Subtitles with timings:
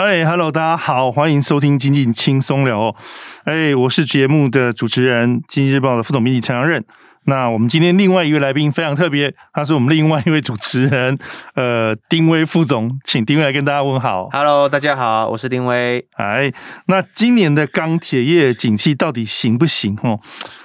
[0.00, 2.96] 哎，Hello，大家好，欢迎收听《经济轻松聊》哦。
[3.44, 6.82] 哎，我是节目的主持人，《经济日报》的副总编辑陈阳任。
[7.24, 11.18] 那我们今天另外一位来宾非常特别，他是我们另外一位主持人，
[11.54, 14.30] 呃，丁威副总，请丁威来跟大家问好。
[14.32, 16.08] Hello，大家好，我是丁威。
[16.16, 16.50] 哎，
[16.86, 19.98] 那今年的钢铁业景气到底行不行？
[20.02, 20.18] 哦，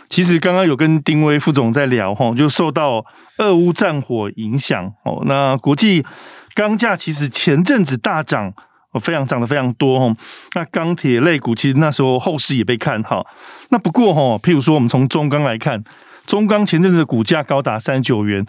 [0.07, 3.03] 其实刚刚有跟丁威副总在聊，哈，就受到
[3.39, 6.05] 俄乌战火影响，哦，那国际
[6.53, 8.53] 钢价其实前阵子大涨，哦，
[8.99, 10.15] 非常涨得非常多，哦，
[10.55, 13.25] 那钢铁类股其实那时候后市也被看好。
[13.69, 15.83] 那不过，哈，譬如说我们从中钢来看。
[16.25, 18.43] 中钢前阵子的股价高达三十九元，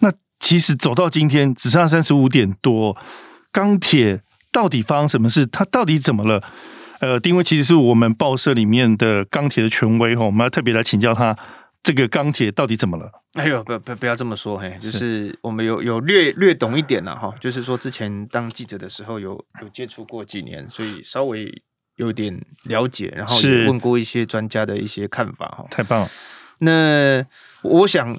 [0.00, 2.96] 那其实走到今天只剩下三十五点多。
[3.52, 5.46] 钢铁到底发生什么事？
[5.46, 6.42] 它到底怎么了？
[6.98, 11.36] 呃，丁威其实是我们报社里面的钢铁的权威哈，我们要特别来请教他，
[11.82, 13.10] 这个钢铁到底怎么了？
[13.34, 21.50] 哎呦，不不不要这么说嘿，就是我们有有略略懂一点了哈，就是说之前当记者的时候有有接触过几年，所以稍微
[21.96, 25.66] 有点了解，然后也问过一些专家的一些看法哈。
[25.70, 26.10] 太棒了。
[26.58, 27.24] 那
[27.62, 28.18] 我想，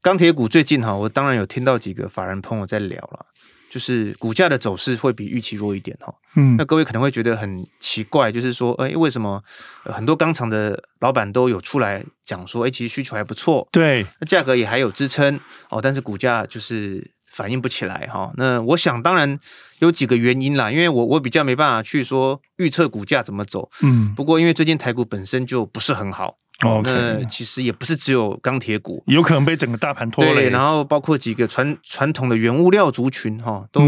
[0.00, 3.26] 钢铁股最近哈，我当然有听到几个法人朋友在聊了，
[3.70, 6.14] 就是股价的走势会比预期弱一点哈。
[6.36, 9.42] 嗯，那各位可能会觉得很奇怪，就是说，哎，为什么
[9.84, 15.38] 很多钢厂的老板都有出来讲说，哎，其实需求还不错，对，那价格也还有支撑
[15.70, 18.32] 哦，但是股价就是反应不起来哈。
[18.36, 19.38] 那我想，当然
[19.80, 26.36] 有几个原因啦，因为我我比较没办法去说预测股价怎么走，嗯，不过因为最近台股本身就不是很好。
[26.62, 30.48] 哦，那其实也不是只有钢铁股，有可能被整个大盘拖累。
[30.50, 33.80] 然后包括几个传传统的原物料族群，哈，都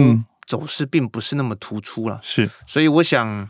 [0.46, 2.20] 走势并不是那么突出了。
[2.22, 3.48] 是，所以我想，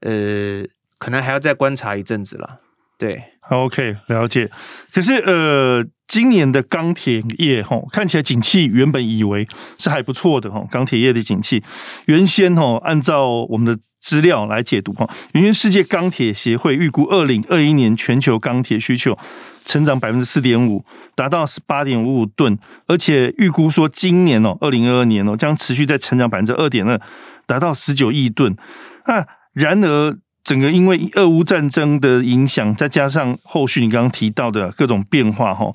[0.00, 0.62] 呃，
[0.98, 2.60] 可能还要再观察一阵子了。
[2.98, 4.50] 对，OK，了解。
[4.92, 5.84] 可是，呃。
[6.08, 11.62] 今年的钢铁业哈，看起来景气原本以为是还不错的哈，钢铁业的景气
[12.04, 19.16] 原先哈，按照我们的资料来解读哈，原先世界钢铁协会预估二零二一年全球钢铁需求
[19.64, 20.84] 成长百分之四点五，
[21.14, 27.00] 达到十八点五五吨，而且预估说今年哦，二零二二年哦，将持续在成长百分之二点二，
[27.46, 28.54] 达到十九亿吨。
[29.06, 30.14] 那然而，
[30.52, 35.74] 整个因为俄乌战争的影响，再加上后续你刚刚提到的各种变化，哈，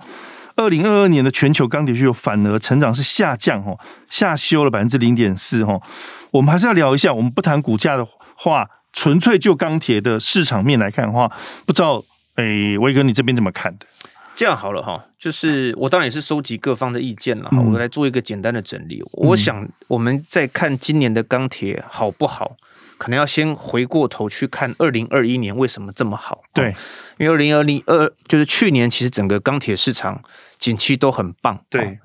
[0.55, 3.75] 二零二二年的全球钢铁需求反而成长是下降，哈，
[4.07, 5.81] 下修了百分之零点四，哈。
[6.29, 8.05] 我们还是要聊一下，我们不谈股价的
[8.35, 11.27] 话，纯粹就钢铁的市场面来看的话，
[11.65, 12.03] 不知道，
[12.35, 13.87] 诶，威哥你这边怎么看的？
[14.35, 19.03] 这样好了哈，就是我当然也是收集各方的意见了，哈，我来做一个简单的整理。
[19.13, 22.55] 我想我们在看今年的钢铁好不好？
[22.97, 26.41] 可能要先回过头去看二零二一年为什么这么好？
[26.53, 26.75] 对，
[27.17, 30.21] 因为二零二零二就是去年，其实整个钢铁市场
[30.57, 31.99] 景气都很棒，对，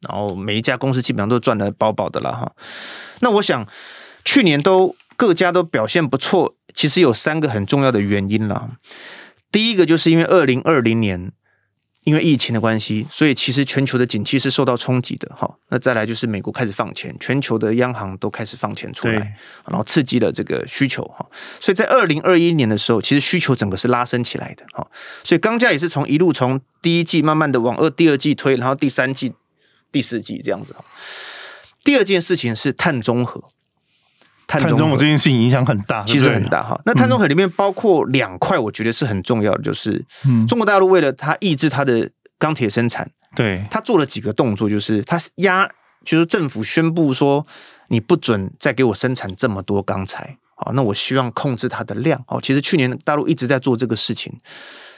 [0.00, 2.52] 然后每一家公司基本上都赚的饱饱的了哈。
[3.20, 3.66] 那我想
[4.24, 8.70] 去年都各家都表现不错，其实有三个很重要的原因啦。
[9.52, 11.32] 第一个就是因为二零二零年。
[12.04, 15.58] 因为疫情的关系，所以其实全球的景气是受到冲击的哈。
[15.68, 21.26] 那再来就是美国开始放钱，全球的央行都开始放钱出来，然后刺激了这个需求哈。
[21.60, 24.86] 所以在二零二一年的时候，其实需求整个是拉升起来的哈。
[25.22, 29.34] 所以钢价也是从一路从第一季慢慢的往二第二季推，然后第三季、
[29.92, 30.74] 第四季这样子。
[31.84, 33.44] 第二件事情是碳中和。
[34.58, 36.76] 碳中和这件事情影响很大，其实很大哈。
[36.84, 40.04] 那碳中和里面包括两块，我觉得是很重要的，就是
[40.48, 45.70] 中国大陆为了它抑制它的钢铁生产，对，它做了几个动作，就是它压，
[46.04, 47.46] 就是政府宣布说，
[47.90, 52.20] 你不准再给我生产这么多钢材，好，那我希望控制它的量。
[52.26, 54.36] 哦，其实去年大陆一直在做这个事情，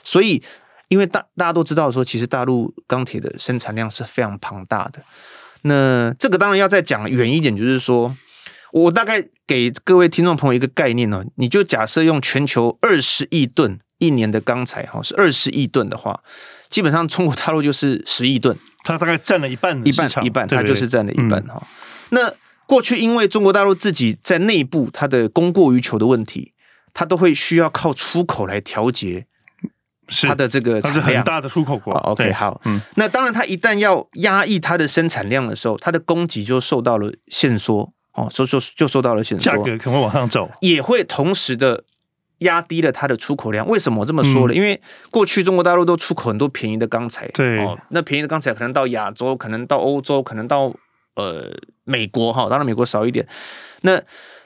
[0.03, 0.43] 所以
[0.89, 5.03] 因为大大家都知道说，其实大陆钢铁的生产量是非常庞大的。
[5.65, 8.17] 那这个当然要再讲远一点，就是说。
[8.73, 16.23] 我大概给各位听众朋友一个概念呢，你就假设用全球二十亿吨一年的钢材哈，是二十亿吨的话，
[16.71, 21.63] 基本上中国大陆就是十亿吨，它大概占了一半，一半一半，它就是占了一半哈。
[22.11, 22.33] 那
[22.67, 26.55] 过去因为中国大陆自己在内部它的供过于求的问题，
[26.95, 29.27] 它都会需要靠出口来调节
[30.23, 31.93] 它的这个它是很大的出口国。
[31.93, 37.93] OK，好，嗯，那当然它一旦要压抑它的生产量的时候，它的供给就受到了限缩。
[38.15, 41.85] 哦，所以说就受到了限制，价格可能会往上走，也会同时的
[42.39, 43.67] 压低了它的出口量。
[43.67, 44.55] 为什么我这么说呢？
[44.55, 44.81] 嗯、因为
[45.11, 50.73] 过去中国大陆都出口很多便宜的钢材，对，哦，那便宜的钢材可能到亚洲，可能到欧洲，可能到
[51.15, 51.51] 呃
[51.85, 53.27] 美国哈，当然美国少一点。
[53.81, 54.01] 那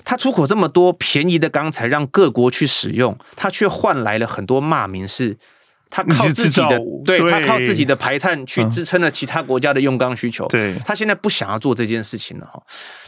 [0.05, 5.37] 它出口这么多便宜的钢材，让各国去使用，它却换来了很多骂名是。
[5.88, 10.47] 他靠自己的，对，对他靠自己的排碳去支撑了其他国家的用钢需求。
[10.49, 12.62] 对，他现在不想要做这件事情了哈。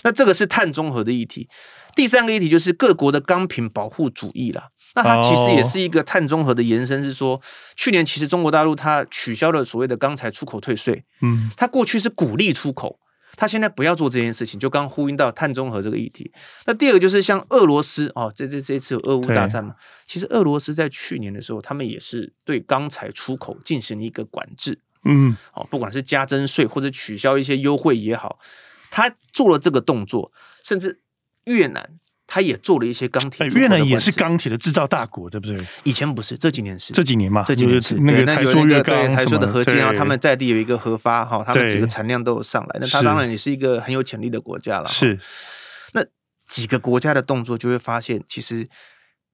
[0.04, 1.48] 那这个是碳中和的议题。
[1.94, 4.68] 第三个议题就是各国的钢品保护主义啦。
[4.94, 7.40] 那它其实也是一个碳中和的延伸，是说
[7.76, 12.98] 去年其实中国大陆它取消了所谓的钢材出口退税，嗯，它过去是鼓励出口，
[13.40, 16.32] 它现在不要做这件事情，就刚呼应到碳中和这个议题。
[16.66, 19.76] 那第二个就是像俄罗斯哦，这这这一次有俄乌大战嘛，
[20.06, 28.40] 其实俄罗斯在去年的时候，他们也是对钢材出口进行了一个管制，嗯，哦，不管是加征税或者取消一些优惠也好，
[28.90, 30.32] 他做了这个动作，
[30.64, 31.00] 甚至
[31.44, 32.00] 越南。
[32.28, 35.58] 他也做了一些钢铁，越南也是钢铁的制造大国，对不对？
[35.82, 44.88] 以前不是，这几年是这几年嘛，这几年是那个台塑越钢，台塑的合金啊，他们在地有一个核发哈，他们几个产量都有上来，那他当然也是一个很有潜力的国家了。
[44.88, 45.18] 是，
[45.94, 46.04] 那
[46.46, 48.68] 几个国家的动作就会发现，其实。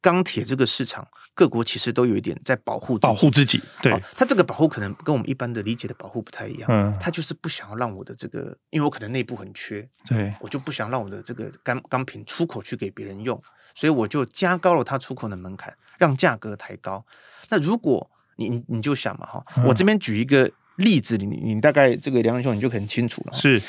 [0.05, 3.59] 钢铁这个市场，各国其实都有一点在保护保护自己。
[3.81, 6.69] 对，它这个保护可能跟我们一般的理解的保护不太一样。
[6.71, 13.43] 嗯，它就是不想要让我的这个，因为我可能内部很缺，对，我就不想让我的这个钢钢品出口去给别人用，
[13.75, 17.03] 所以我就加高了它出口的门槛，让价格抬高。
[17.49, 23.35] 那如果你你你就想嘛哈，我这边举一个例子，你你大概这个梁兄你就很清楚了。
[23.35, 23.63] 是，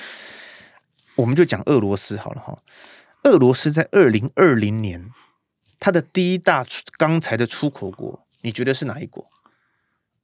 [1.15, 2.59] 我们就讲俄罗斯好了哈，
[3.23, 5.09] 俄罗斯在二零二零年。
[5.85, 6.65] 它的第一大
[6.97, 9.23] 钢材的出口国，你觉得是哪一国？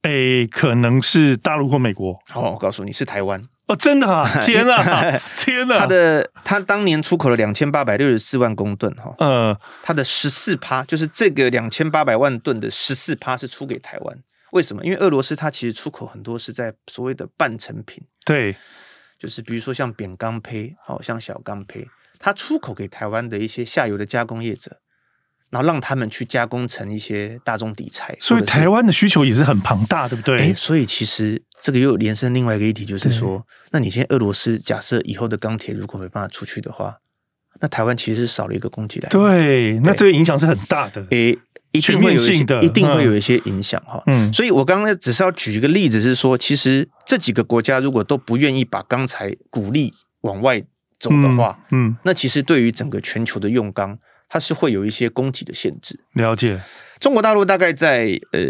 [0.02, 2.20] 诶、欸，可能是大陆或美国。
[2.34, 4.28] 哦，我告诉你是台湾哦，真的啊！
[4.42, 5.78] 天啊，天啊！
[5.78, 14.18] 它的它当年出口了两千八百六十四万公吨哈，呃，它的十四趴就是这个两千八百万吨的十四趴是出给台湾。
[14.50, 14.84] 为什么？
[14.84, 18.56] 因为俄罗斯它其实出口很多是在所谓的半成品，对，
[19.16, 21.86] 就是比如说像扁钢坯，好像小钢坯，
[22.18, 24.78] 它出口给台湾的一些下游的加工业者。
[25.52, 30.38] 然后让他们去加工成一些大众底材，所以台湾的需求也是很庞大，对不对？
[30.38, 36.96] 哎，所以其实这个又延伸另外一个议题，就是说，那你现在俄罗斯假设以后的钢铁如果没办法出去的话，
[37.60, 39.10] 那台湾其实是少了一个供给来源。
[39.10, 41.06] 对，那这个影响是很大的。
[41.10, 41.38] 诶，
[41.72, 44.02] 一定会有一些，一定会有一些影响哈。
[44.06, 50.62] 嗯，所以我刚刚只是要举一个例子，是说，其实这几个国家如果都不愿意把钢材鼓励往外
[50.98, 53.98] 走的话，嗯，那其实对于整个全球的用钢。
[54.32, 56.00] 它是会有一些供给的限制。
[56.14, 56.58] 了解，
[56.98, 58.40] 中国大陆大概在呃，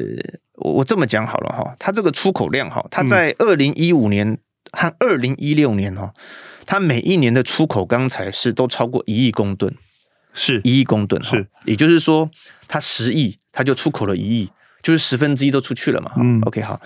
[0.55, 4.39] 我我这么讲好了哈，它这个出口量哈，它在二零一五年
[4.71, 6.15] 和二零一六年哈，
[6.65, 9.75] 它每一年的出口钢材是都超过一亿公吨，
[10.33, 12.31] 是一亿公吨，是，也就是说，
[12.69, 14.51] 它十亿，它就出口了一亿，
[14.83, 16.13] 就是十分之一都出去了嘛。
[16.17, 16.81] 嗯，OK，好。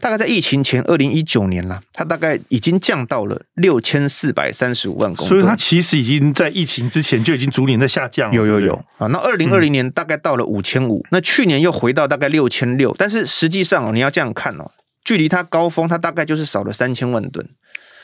[0.00, 8.36] 大概在疫情前，二零一九年啦，它大概已经降到了六千四百三十五万公吨，所以它其实已经在疫情之前就已经逐年在下降了。
[8.36, 14.70] 有有有啊，那二零二零年大概到了五千五，那去年又回到大概六千六，但是实际上哦，你要这样看哦，
[15.04, 17.48] 距离它高峰，它大概就是少了三千万吨。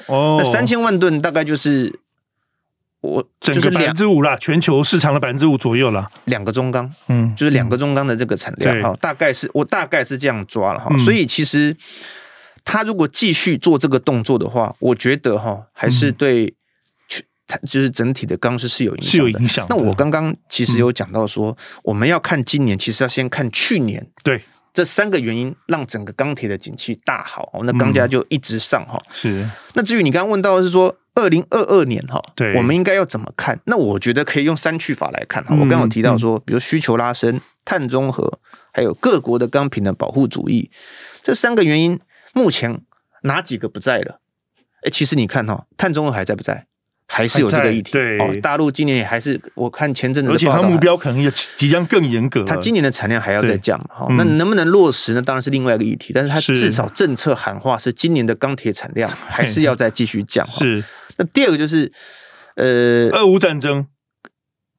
[0.07, 2.01] 哦，那三千万吨大概就是。
[3.03, 6.09] 我就是百分之五啦，全球市场的百分之五左右啦。
[6.27, 10.97] 两个中钢，嗯，就是两个中钢的这个产量哈，大概是我大概是这样抓了哈。
[10.99, 11.77] 所以其实
[12.65, 16.55] 他如果继续做这个动作的话，我觉得哈还是对
[17.09, 17.25] 全
[17.67, 19.67] 就是整体的钢市是有影响，是有影响。
[19.69, 24.07] 那我刚刚其实有讲到说，我们要看今年，其实要先看去年。
[24.23, 24.41] 对，
[24.73, 29.03] 这三个原因让整个钢铁的景气大好，那钢价就一直上哈。
[29.13, 29.45] 是。
[29.75, 30.97] 那至于你刚刚问到的是说。
[31.15, 33.61] 二零二二年哈，对，我们应该要怎么看？
[33.67, 35.55] 那我觉得可以用三去法来看哈。
[35.55, 38.39] 我刚刚有提到说，比如需求拉升、碳中和，
[38.73, 40.71] 还有各国的钢品的保护主义，
[41.23, 42.01] 这三个原因，
[42.33, 42.81] 目前
[43.23, 44.21] 哪几个不在了？
[44.85, 46.67] 哎，其实你看哈，碳中和还在不在？
[47.09, 47.93] 还是有这个议题。
[47.93, 52.43] 对，哦，大陆今年也还是，我看前阵子的，而且它目标可能也即将更严格。
[52.45, 55.21] 它今年的产量还要再降哈，那能不能落实呢？
[55.21, 56.15] 当然是另外一个议题。
[56.15, 60.49] 但是它至少政策喊话是，今年的钢铁产量 还是要再继续降。
[60.53, 60.83] 是。
[61.17, 61.93] 那第二个就是，
[62.57, 63.87] 呃，俄乌战争，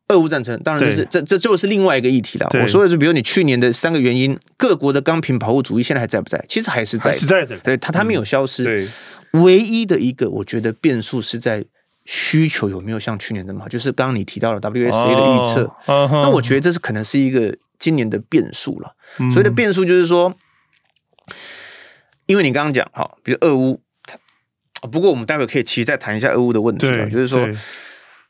[0.08, 2.50] 俄乌战争，当然就是这这就是另外一个议题了。
[2.62, 6.44] 我说的是，比如你去年的三个原因，各国的钢瓶保护主义现在还在不在？
[6.48, 7.58] 其实还是在，是在的。
[7.60, 8.63] 对，它它没有消失。
[8.63, 8.88] 对，
[9.32, 11.66] 唯一的一个我觉得变数是在
[12.06, 13.68] 需求有没有像去年那么好？
[13.68, 18.96] 就是刚刚你提到了 WSA 的预测，那我觉得这是可能是一个今年的变数了。
[19.32, 20.36] 所谓的变数就是说，
[22.25, 23.82] 因为你刚刚讲好，比如俄乌。
[24.92, 27.48] 不过我们待会可以其实再谈一下俄乌的问题了，就是说，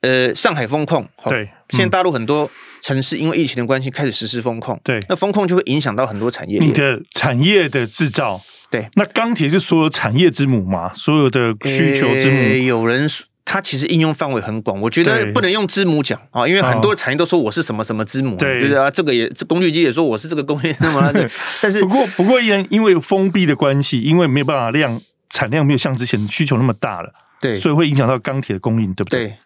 [0.01, 2.49] 呃，上海封控，对，现在大陆很多
[2.81, 12.53] 城市因为疫情的关系开始实施封控，对，那封控就会影响到很多产业，你的产业的制造，对，那钢铁是所有产业之母嘛，所有的需求之母。
[12.65, 21.13] 有人说它其实应用范围很广，我觉得不能用之母讲啊，因为很多产业都说我是什么什么之母，对，就是啊，这个也这工具机也说我是这个工业， 那么，
[21.61, 25.01] 但是不过不过因因为封闭的关系，因为没有办法量。
[25.33, 27.11] 产量没有像之前需求那么大了，
[27.41, 29.27] 对，所以会影响到钢铁的供应，对不对？
[29.27, 29.37] 对，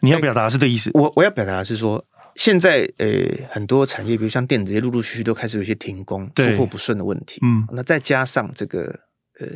[0.00, 0.90] 你要表达的是这个意思？
[0.94, 2.02] 我我要表达的是说，
[2.34, 3.06] 现在呃
[3.50, 7.38] 很多产业，比如像电子业，陆陆续续都开始有一些停工、出货不顺的问题。
[7.42, 9.00] 嗯，那再加上这个
[9.38, 9.46] 呃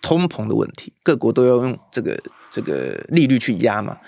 [0.00, 2.18] 通膨的问题，各国都要用这个
[2.50, 3.98] 这个利率去压嘛，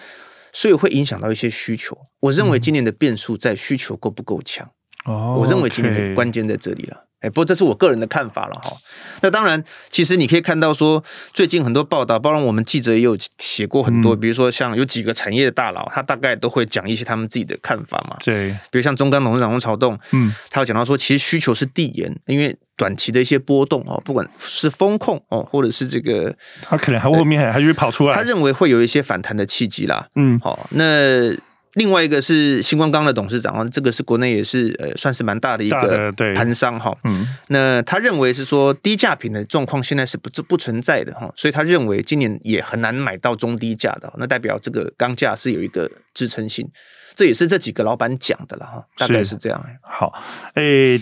[0.51, 1.95] 所以会影响到一些需求。
[2.21, 4.71] 我认为今年的变数在需求够不够强。
[5.05, 7.09] 哦，我认为今年的关键在这里了。
[7.23, 8.77] 哎，不过这是我个人的看法了哈。
[9.23, 11.03] 那当然，其实你可以看到说，
[11.33, 18.17] 最近很多报道，包括我们记者也有写过很多，嗯、比如说像有几个产业的大佬，他大概都会讲一些他们自己的看法嘛。
[18.25, 28.15] 对，比如像中钢董事长翁朝栋，嗯，他有讲到说，其实需求是递延，因为短期的一些波动哦，不管是风控哦，或者是这个，他可能还后面还还会跑出来。
[28.15, 30.09] 他认为会有一些反弹的契机啦。
[30.17, 31.33] 嗯，好，那。
[31.75, 36.95] 另外一个是新光钢的董事长啊，这个是国内也是呃算是蛮大的一个盘商哈。
[37.05, 46.69] 嗯，那他认为是说低价品的状况现在是不不存在的哈，所以他认为今年也很难买到中低价的，那代表这个钢价是有一个支撑性，
[47.15, 49.65] 这也是这几个老板讲的了哈，大概是这样。
[49.81, 50.13] 好，
[50.55, 51.01] 诶，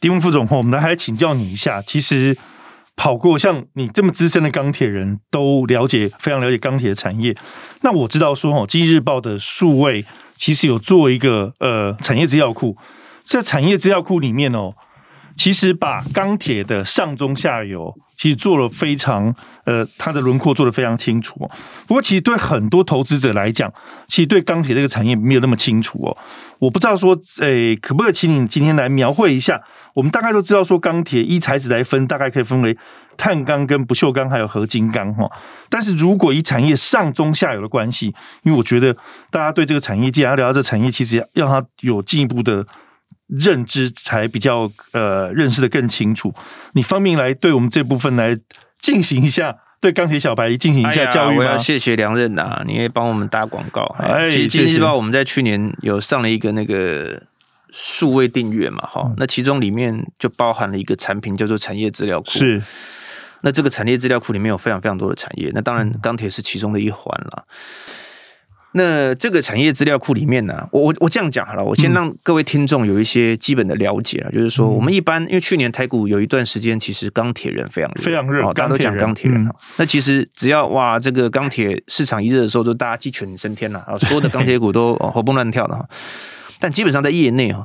[0.00, 2.36] 丁文副总，我们来还请教你一下，其实。
[2.98, 7.34] 跑过像你这么资深的钢铁人都了解，非常了解钢铁的产业。
[7.82, 10.04] 那我知道说哦，经济日报的数位
[10.36, 12.76] 其实有做一个呃产业资料库，
[13.24, 14.74] 在产业资料库里面哦。
[15.38, 19.32] 其实把钢铁的上中下游其实做了非常
[19.64, 21.48] 呃，它的轮廓做得非常清楚哦。
[21.86, 23.72] 不过，其实对很多投资者来讲，
[24.08, 26.16] 其实对钢铁这个产业没有那么清楚哦。
[26.58, 29.62] 我不知道说，诶，可不可以请你今天来描绘一下？
[29.94, 32.76] 我们大概都知道说，钢铁依材质来分，大概可以分为
[33.16, 35.30] 碳钢跟不锈钢还有合金钢哈。
[35.68, 38.06] 但是如果以产业上中下游的关系，
[38.42, 38.96] 因为我觉得
[39.30, 42.66] 大家对这个产业，既然要聊到这产业，其实要让它有进一步的。
[43.28, 46.34] 认知才比较呃认识的更清楚，
[46.72, 48.38] 你方便来对我们这部分来
[48.80, 51.44] 进行一下对钢铁小白进行一下教育吗？
[51.44, 53.82] 哎、我要谢谢梁任呐、啊，你也帮我们打广告。
[53.98, 57.22] 哎，其实经济日报我们在去年有上了一个那个
[57.70, 62.30] 数位订阅嘛，哈、嗯，那其中里面就包含了一个产品叫做产业资料库。
[62.30, 62.62] 是，
[63.42, 67.44] 那这个产业资料库里面有非常非常多的产业，那当然钢铁是其中的一环了。
[68.78, 85.84] 那这个产业资料库里面呢、啊，我我我这样讲好了，我先让各位听众有一些基本的了解啊，嗯、就是说我们一般因为去年台股有一段时间，其实钢铁人非常热，非常热，大家都讲钢铁人、嗯、那其实只要哇，这个钢铁市场一热的时候，就大家鸡犬升天了啊， 所有的钢铁股都活蹦乱跳的哈。
[86.60, 87.64] 但基本上在业内哈，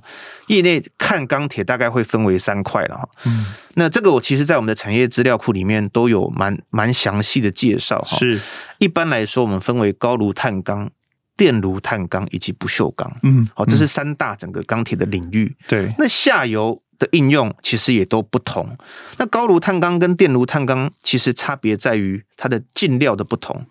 [0.50, 3.10] 业内看钢铁大概会分为三块了哈。
[3.26, 8.18] 嗯，那这个我其实，在我们的产业资料库里面都有蛮蛮详细的介绍哈。
[8.20, 8.40] 是，
[8.78, 10.92] 一般来说，我们分为高炉碳钢、
[11.36, 13.12] 电炉碳钢以及不锈钢。
[13.24, 15.56] 嗯，好，这是三大整个钢铁的领域。
[15.68, 18.78] 对，那下游的应用其实也都不同。
[19.18, 23.66] 那高炉碳钢跟电炉碳钢其实差别在于它的进料的不同。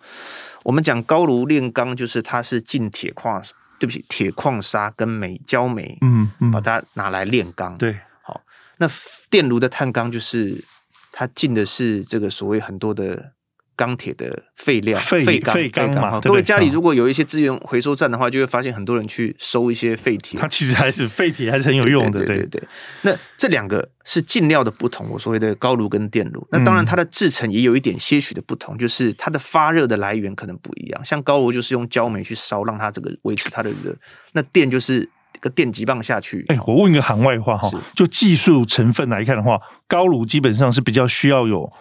[0.63, 3.41] 我们讲高炉炼钢，就是它是进铁矿。
[3.79, 7.77] 对不起，铁矿砂跟煤焦煤，嗯，嗯，把它拿来炼钢。
[7.77, 8.39] 对，好，
[8.77, 8.87] 那
[9.29, 10.63] 电炉的碳钢就是
[11.11, 13.33] 它进的是这个所谓很多的。
[13.75, 20.39] 钢铁的废料、废钢、废钢嘛，各位家里如果有一些资源回收站的话，就会发现很多人去收一些废铁。
[20.39, 22.23] 它其实还是废铁，还是很有用的。
[22.23, 22.63] 对对对。
[23.01, 26.47] 那这两个是进料的不同，我所谓的高炉跟电炉。
[26.51, 31.03] 那当然，它的制成也有一点些许的不同，就是它的发热的来源可能不一样。
[31.03, 33.95] 像高炉就是用焦煤去烧，让它这个维持它的热。
[34.33, 35.01] 那电就是
[35.35, 36.45] 一个电极棒下去。
[36.49, 41.73] 哎，我问一个行外话哈，就技术成分来看的话，高炉基本上是比较需要有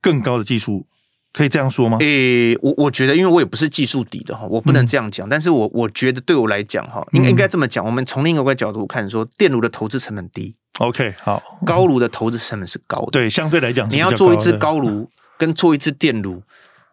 [0.00, 0.86] 更高的技术。
[1.34, 1.98] 可以这样说吗？
[1.98, 5.26] 诶、欸，我我觉得，因为我也不是技术底的哈，我不能这样讲。
[5.26, 7.84] 嗯、但是我我觉得，对我来讲哈，应该应该这么讲。
[7.84, 11.42] 我们从另一个角度看，说电炉的投资成本低，OK，好。
[11.66, 16.40] 高炉的投资成本是高的，对，相对来讲，你要做一只高炉跟做一只电炉，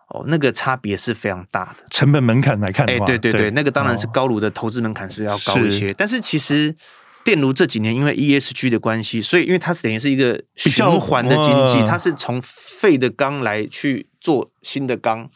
[0.07, 1.85] 哦，那个差别是非常大的。
[1.91, 5.89] 成本门槛来看哎、欸，对对对，对那个当然是高炉的投资门槛是要高一些。
[5.89, 6.75] 是但是其实
[7.23, 14.07] 电炉这几年因为 ESG 的关系，所以因为它等于是一个循环的经济，它是从废的钢来去。
[14.21, 15.29] 做新的钢，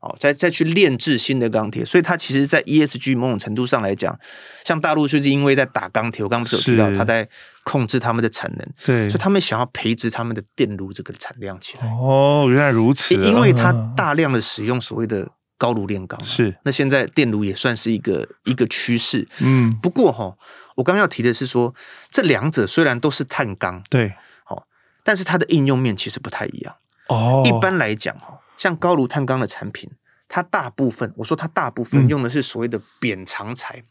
[0.00, 4.18] 哦，再再去炼制新的钢铁，所以它其实，在 ESG 某种程度上来讲，
[4.64, 7.28] 像大陆就是因为在打钢铁，我刚刚不是有提到，它在
[7.62, 11.86] 控制他们的产能，对，所以他们想要培植他们的电炉这个产量起来。
[11.86, 16.56] 哦，原来如此，因为它大量的使用所谓的高炉炼钢，是。
[16.64, 19.26] 那现在电炉也算是一个一个趋势。
[19.40, 20.36] 嗯，不过哈，
[20.76, 21.74] 我刚刚要提的是说，
[22.10, 24.66] 这两者虽然都是碳钢，对，好，
[25.02, 26.76] 但是它的应用面其实不太一样。
[27.08, 29.90] 哦，一般来讲哈，像高炉碳钢的产品，
[30.28, 33.84] 它大部分我说它大部分用的是所谓的扁长材，嗯、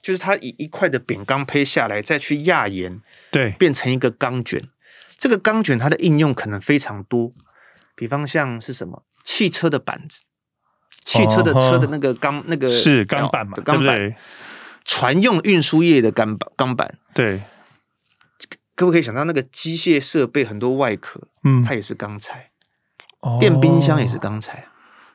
[0.00, 3.00] 就是它以一块的扁钢胚下来，再去压延，
[3.30, 4.68] 对，变成一个钢卷。
[5.16, 7.32] 这个钢卷它的应用可能非常多，
[7.94, 10.22] 比方像是什么汽车的板子，
[11.00, 14.16] 汽车的车的那个钢那个是钢板嘛，钢板。
[14.84, 17.44] 船用运输业的钢板，钢板对，
[18.74, 22.51] 可不可以想到那个机械设备很多外壳，嗯，它也是钢材，哦，
[23.38, 24.66] 电冰箱也是钢材。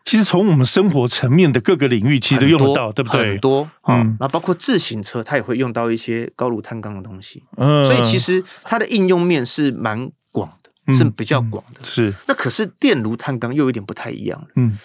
[0.06, 3.32] 其实从我们生活层面的各个领域，其实都用得到，对不对？
[3.32, 11.82] 很多，嗯，然后包括自行车，它也会用到一些高炉碳钢的东西，嗯，所以其实它的应用面是蛮广的，是比较广的。
[11.84, 14.78] 是，那可是电炉碳钢又有点不太一样，嗯，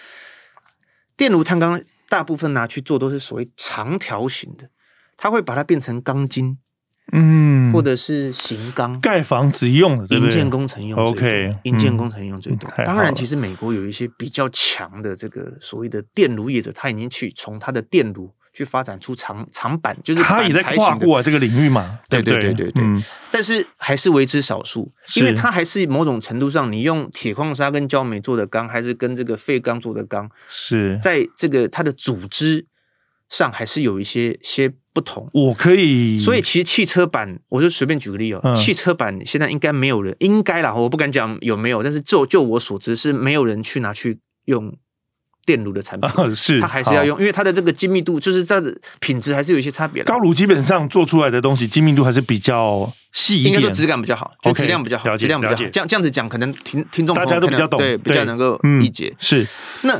[1.15, 4.69] 电炉碳钢大部分拿去做都是所谓长条形的。
[5.15, 6.57] 它会把它变成钢筋，
[7.11, 12.69] 嗯，或者是型钢，盖房子用的，营建工程用最多，OK，营建工程用最多。
[12.85, 22.39] 当然，其实美国有一些比较强的这个所谓的电炉业者，他已经去从他的电炉去发展出长长板，就是他也在跨过这个领域嘛，对对？
[22.39, 22.83] 对对对。
[23.29, 30.97] 但是还是为之少数，因为它还是某种程度上，你用铁矿砂跟焦煤做的钢，还是跟这个废钢做的钢，是。
[31.01, 32.65] 在这个它的组织
[33.33, 34.71] 上还是有一些些。
[34.95, 44.71] 不同，我可以，所以其实汽车版，我就随便举个例哦，嗯、汽车版现在应该没有人，应该啦，我不敢讲有没有，但是就就我所知是没有人去拿去用
[45.47, 50.03] 电炉的产品，啊、是，它还是要用，因为它的这个精密度就是这样子，品质还是有一些差别。
[50.03, 55.63] 高炉基本上做出来的东西精密度还是比较细一点，应该说质感比较好，就质量比较好，质量比较好。
[55.71, 59.07] 这样这样子讲，可能听听众大家都比较懂，对，比较能够理解。
[59.11, 59.47] 嗯、是
[59.81, 59.99] 那。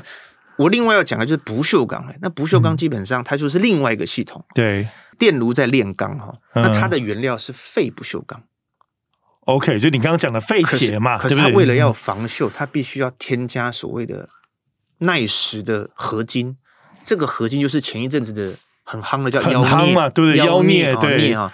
[0.57, 4.43] 我另外要讲的就是不锈钢，那不锈钢基本上它就是另外一个系统。
[4.53, 8.43] 对，电炉在炼钢哈，那它的原料是废不锈钢。
[9.41, 14.29] OK，就你刚刚讲的废铁嘛，可是它为了要防锈，它必须要添加所谓的
[14.99, 16.57] 耐蚀的合金。
[17.03, 20.37] 这个合金就是前一阵子的很夯的叫妖镍嘛，对不对？
[20.37, 21.51] 妖镍，对镍，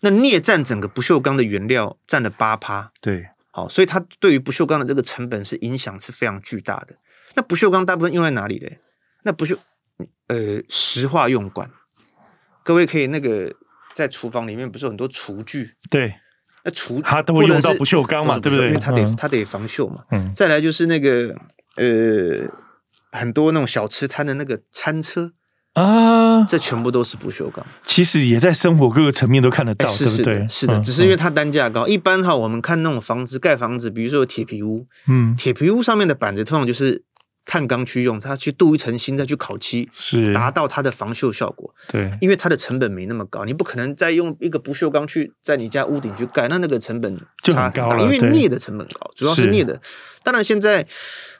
[0.00, 2.92] 那镍占整个不锈钢的原料占了八趴。
[3.00, 6.94] 对，好，所以它对于不锈钢的这个成本是影响是非常巨大的。
[7.34, 8.78] 那不锈钢大部分用在哪里嘞？
[9.22, 9.58] 那不锈，
[10.28, 11.70] 呃，石化用管，
[12.64, 13.54] 各位可以那个
[13.94, 15.74] 在厨房里面不是有很多厨具？
[15.90, 16.14] 对，
[16.64, 18.68] 那厨它都会用到不锈钢嘛，对不对？
[18.68, 20.04] 因为它得它得防锈嘛。
[20.10, 20.32] 嗯。
[20.34, 21.36] 再来就是那个
[21.76, 22.48] 呃，
[23.12, 25.32] 很多那种小吃摊的那个餐车
[25.74, 27.66] 啊，这全部都是不锈钢。
[27.84, 30.48] 其实也在生活各个层面都看得到，是是对？
[30.48, 31.86] 是的，只是因为它单价高。
[31.86, 37.04] 一般哈，我们看那种房子盖房子，比如说铁皮屋，嗯，铁皮屋上面的板子通常就是。
[37.50, 41.74] 碳钢去用，它去镀一层锌，再去烤漆，是达到它的防锈效果。
[41.88, 48.04] 对，因为它的成本没那么高，你不可能再用一个不锈钢去在你家屋顶去盖，那那个成本差很大，就很高了。
[48.04, 49.80] 因为镍的成本高，主要是镍的。
[50.22, 50.86] 当然，现在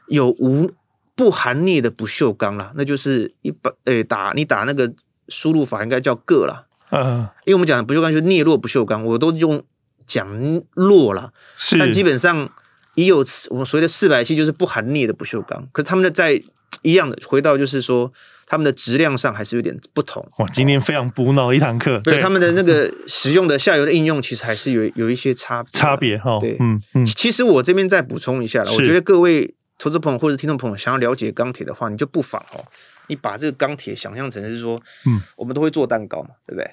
[0.09, 0.73] 有无
[1.15, 4.93] 不含镍的不锈钢啦，那就是一般诶打你打那个
[5.29, 6.67] 输入法应该叫铬啦。
[6.91, 9.63] 嗯，因为我们讲的不锈钢就是镍铬不锈钢，我都用
[10.07, 10.27] 讲
[10.75, 11.33] 铬了。
[11.57, 12.51] 是，但基本上
[12.95, 16.43] 也有我们所谓的四百系，就是不含镍的不锈钢，可是他们的在。
[16.83, 18.11] 一样的，回到就是说，
[18.47, 20.27] 他们的质量上还是有点不同。
[20.39, 22.01] 哇，今天非常补脑一堂课。
[22.03, 25.71] 对，他们的那个使用的下游的应用，其实还是有有一些差别。
[25.73, 26.39] 差别哈。
[26.41, 27.05] 对，嗯嗯。
[27.05, 32.65] 其实我这边再补充一下了，我觉得各位投资朋友或者听众朋友想要了解钢铁的话，你就不妨哦，
[33.09, 36.71] 你把这个钢铁想象成是说，嗯，我们都会做蛋糕嘛，对不对？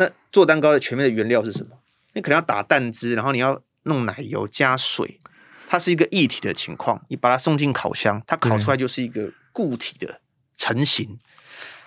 [0.00, 1.76] 那做蛋糕的全面的原料是什么？
[2.14, 5.20] 你可能要打蛋汁，然后你要弄奶油加水。
[5.68, 10.20] 它是一个液体的情况，你把它送进烤箱，它烤出来就是一个固体的
[10.56, 11.18] 成型。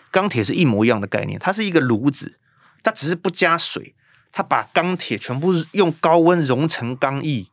[0.09, 2.39] 钢铁是一模一样的概念，它是一个炉子，
[2.81, 3.93] 它只是不加水，
[4.31, 7.47] 它把钢铁全部用高温熔成钢液，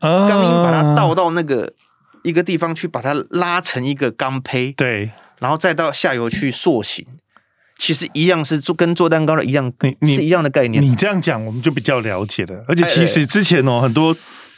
[0.00, 1.74] 钢印把它倒到那个
[2.22, 7.06] 一个地方去，把它拉成一个钢胚，对，然后再到下游去塑形。
[7.78, 10.82] 其实一样是做跟做蛋糕的一样，是一样的概念。
[10.82, 12.62] 你这样讲，我们就比较了解了。
[12.68, 14.14] 而且其实之前哦，很多。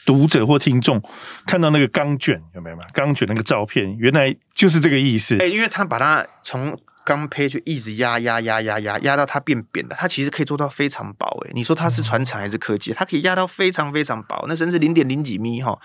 [0.06, 1.00] 读者或听众
[1.46, 2.83] 看到那个钢卷有没有嘛？
[2.92, 5.37] 钢卷那个照片，原来就是这个意思。
[5.37, 11.26] 哎、欸，因为他把它从钢胚就一直压压压压压压到它变扁了，它其实可以做到非常薄。
[11.46, 12.92] 哎，你说它是传产还是科技？
[12.92, 15.78] 它可以压到非常非常薄，那甚至零点零几米哈。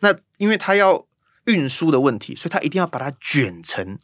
[0.00, 1.04] 那因为它要
[1.46, 3.98] 运输的问题，所以它一定要把它卷成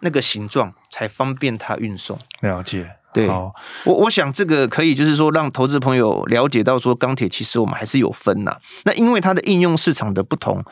[0.00, 2.18] 那个形状，才方便它运送。
[2.40, 2.90] 了解。
[3.12, 3.52] 对，我
[3.86, 8.56] 我想这个可以，就是说让投资朋友了解到，说钢铁其实我们还是有分呐。
[8.84, 10.64] 那因为它的应用市场的不同，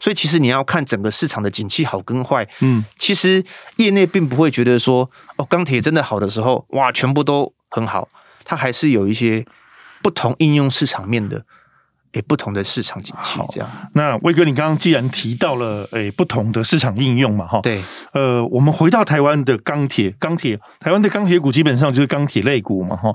[0.00, 2.44] 所以其实你要看整个市场的景气好跟坏。
[2.60, 3.40] 嗯，其实
[3.76, 8.08] 业内并不会觉得说，哦，钢铁真的好的时候，哇，全部都很好。
[8.44, 9.46] 它还是有一些
[10.02, 11.44] 不同应用市场面的。
[12.16, 13.68] 诶，不同的市场景气这样。
[13.92, 17.82] 那威哥，你刚刚既然提到了诶不同的市场应用嘛，哈，对，
[18.14, 23.14] 呃，我们回到台湾的钢铁，钢铁，台湾的钢铁股基本上就是钢铁类股嘛，哈，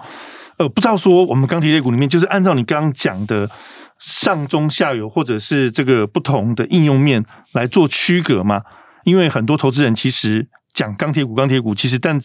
[0.57, 3.49] 呃，不知道说我们钢铁类股里面，就是按照你刚刚讲的
[3.97, 8.61] 上中下游，或者是这个不同的应用面来做区隔嘛？
[9.03, 12.19] 因为很多投资人其实讲钢铁股，钢铁股其实但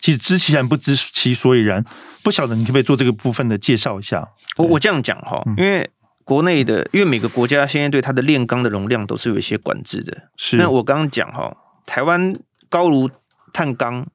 [0.00, 1.84] 其实知其然不知其所以然，
[2.22, 4.26] 不晓得你可不可以做这个部分的介绍一下？
[4.56, 5.90] 我我这样讲哈，因为
[6.24, 10.28] 国内的，因为每个国家现在对它的炼钢的容量都是有一些管制的。
[10.36, 11.56] 是，那我刚刚讲哈，
[11.86, 12.34] 台湾
[12.68, 13.10] 高炉
[13.52, 14.06] 碳钢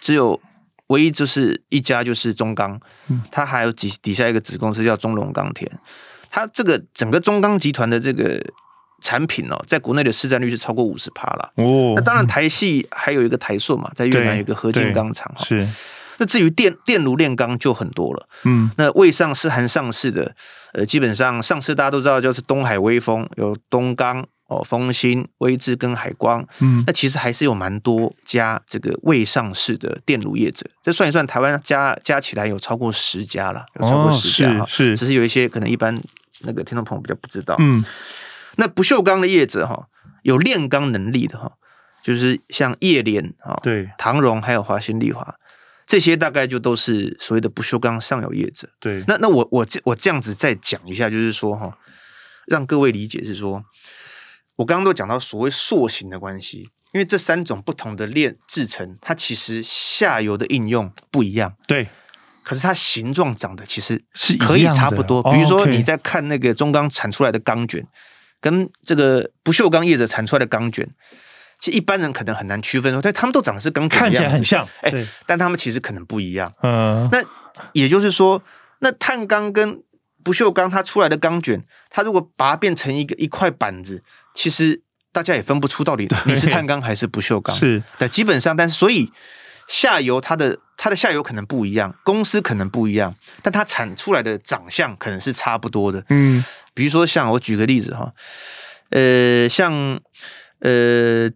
[0.00, 0.40] 只有
[0.88, 2.80] 唯一就是一家就是中钢，
[3.30, 5.70] 它还有底底下一个子公司叫中隆钢铁，
[6.30, 8.42] 它这个整个中钢集团的这个。
[9.02, 11.50] 产品哦，在国内的市占率是超过五十趴了。
[11.54, 15.34] 哦，那当然台系还有一个台塑嘛，在越南有一个合金钢厂。
[15.38, 15.66] 是。
[16.18, 18.28] 那至于电电炉炼钢就很多了。
[18.44, 18.70] 嗯。
[18.76, 20.36] 那未上市含上市的，
[20.72, 26.46] 呃，基本上上次大家都知道，就是东海威风、有东钢、哦，丰兴、威智跟海光。
[26.60, 26.82] 嗯。
[26.86, 34.62] 那其实还是有蛮多家这个未上市的电炉业者，这算一算，台湾加加起来有超过十家了，有超过十家。
[34.62, 34.94] 哦，是。
[34.94, 34.96] 是。
[34.96, 35.96] 只是有一些可能一般
[36.40, 37.56] 那个听众朋友比较不知道。
[37.58, 37.84] 嗯。
[38.56, 39.86] 那不锈钢的业者哈，
[40.22, 41.52] 有炼钢能力的哈，
[42.02, 45.34] 就是像叶联啊，对，唐荣还有华新丽华，
[45.90, 48.68] 这些大概就都是所谓的不锈钢上游业者。
[48.78, 51.76] 对，那那我我这我这样子再讲一下，就是说哈，
[52.46, 53.64] 让各位理解是说，
[54.54, 61.56] 我刚刚都讲到所谓塑形的关系，因为这三种不同的炼制成，它其实下游的应用不一样。
[61.66, 61.88] 对，
[62.44, 65.20] 可是它形状长得其实是可以差不多。
[65.24, 67.84] 比如说你在看那个中钢产出来的钢卷。
[68.42, 70.88] 跟这个不锈钢业者产出来的钢卷，
[71.60, 74.90] 其实一般人可能很难区分说，但他们都长得是钢卷，看起来很像，哎，
[75.26, 76.52] 但他们其实可能不一样。
[76.62, 77.22] 嗯，那
[77.72, 78.42] 也就是说，
[78.80, 79.82] 那碳钢跟
[80.24, 84.02] 不锈钢它出来的钢卷，它如果把它变成一个一块板子，
[84.34, 87.54] 其实大家也分不出到底你是碳钢还是不锈钢。
[87.54, 89.12] 是，对，基本上，但是所以
[89.68, 96.02] 下游它的它的下游可能不一样，公司可能不一样，但它产出来的长相可能是差不多的。
[96.08, 96.42] 嗯。
[96.72, 98.12] 比如说，像我举个例子哈，
[98.90, 100.00] 呃，像
[100.60, 101.28] 呃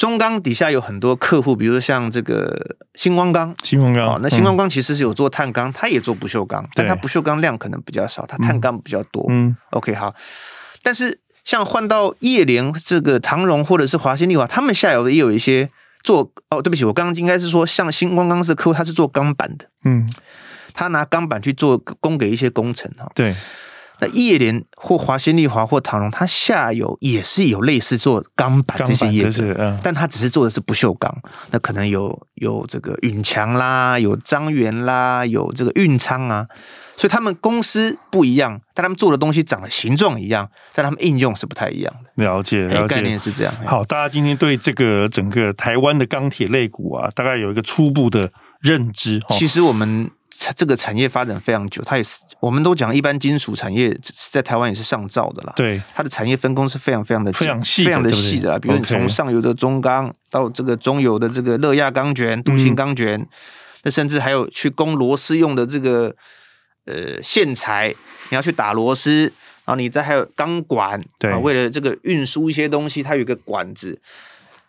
[0.00, 9.26] 中钢底下有很多客户，比如说像这个星光钢，星光钢，那星光钢其实是有做碳钢，它也做不锈钢，但它不锈钢量可能比较少，它碳钢比较多。
[9.28, 10.14] 嗯，OK，好。
[10.82, 15.68] 但是像换到叶联这个唐荣或者是华新丽华，他们下游的也有一些
[16.02, 20.08] 做哦，对不起，我刚刚应该是说，像星光钢是客户，他是做钢板的，嗯，
[20.72, 23.36] 他拿钢板去做供给一些工程哈，对。
[24.00, 31.14] 那叶联或华新丽华或唐龙，它下游也是有类似做钢板这些业者，嗯、但它只是做的是不锈钢。
[31.50, 36.46] 那可能有有这个允强啦，有张元啦，有这个运昌啊，
[36.96, 42.24] 所以他们公司不一样，但他们做的东西长得形状一样，但他们应用是不太一样的。
[42.24, 43.54] 了解，了解，概念是这样。
[43.66, 49.20] 好，大家今天对这个整个台湾的钢铁类股啊，大概有一个初步的认知。
[49.28, 50.10] 其实我们。
[50.54, 53.94] 这个产业发展非常久，它也是我们都讲，一般金属产业
[54.30, 55.52] 在台湾也是上造的啦。
[55.56, 58.58] 对，它的产业分工是非常非常的非常细，非常的细的啦。
[58.58, 63.18] 比如你从上游的中钢到这个中游的这个乐亚钢卷、镀锌钢卷，
[63.82, 66.14] 那、嗯、甚至还有去供螺丝用的这个
[66.86, 67.92] 呃线材，
[68.30, 69.24] 你要去打螺丝，
[69.64, 74.00] 然后你再还有钢管，对，为了这个运输一些东西，它有一个管子，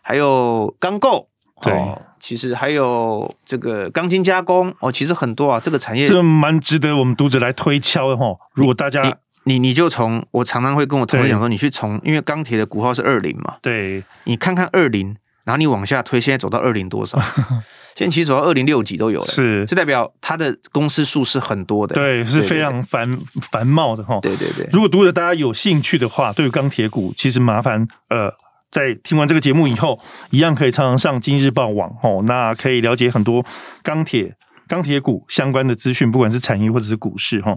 [0.02, 1.28] 还有钢构。
[1.62, 8.38] 对、哦，其实还有这个钢筋加工哦，其实很多啊，这个产业这蛮值得我们读者来推敲的哈、哦。
[8.54, 9.00] 如果大家
[9.44, 17.20] 你你，你就从我常常会跟我同事讲说，你去从因为钢铁的股号是二零嘛，对，你看看二零，然后你往下推，现在走到二零多少？
[17.94, 23.18] 现在其实走到二零六几都有了，是，就代表它的公司数是很多的，对，是非常繁
[23.50, 24.18] 繁茂的哈。
[24.22, 28.32] 对对对，如果读者大家有兴趣的话，对于钢铁股，其实麻烦呃。
[28.72, 33.44] 在听完这个节目以后，一样可以常常上今日报网哦，那可以了解很多
[33.82, 34.34] 钢铁、
[34.66, 37.54] 钢铁股相关的资讯，不管是产业或者是股市哈。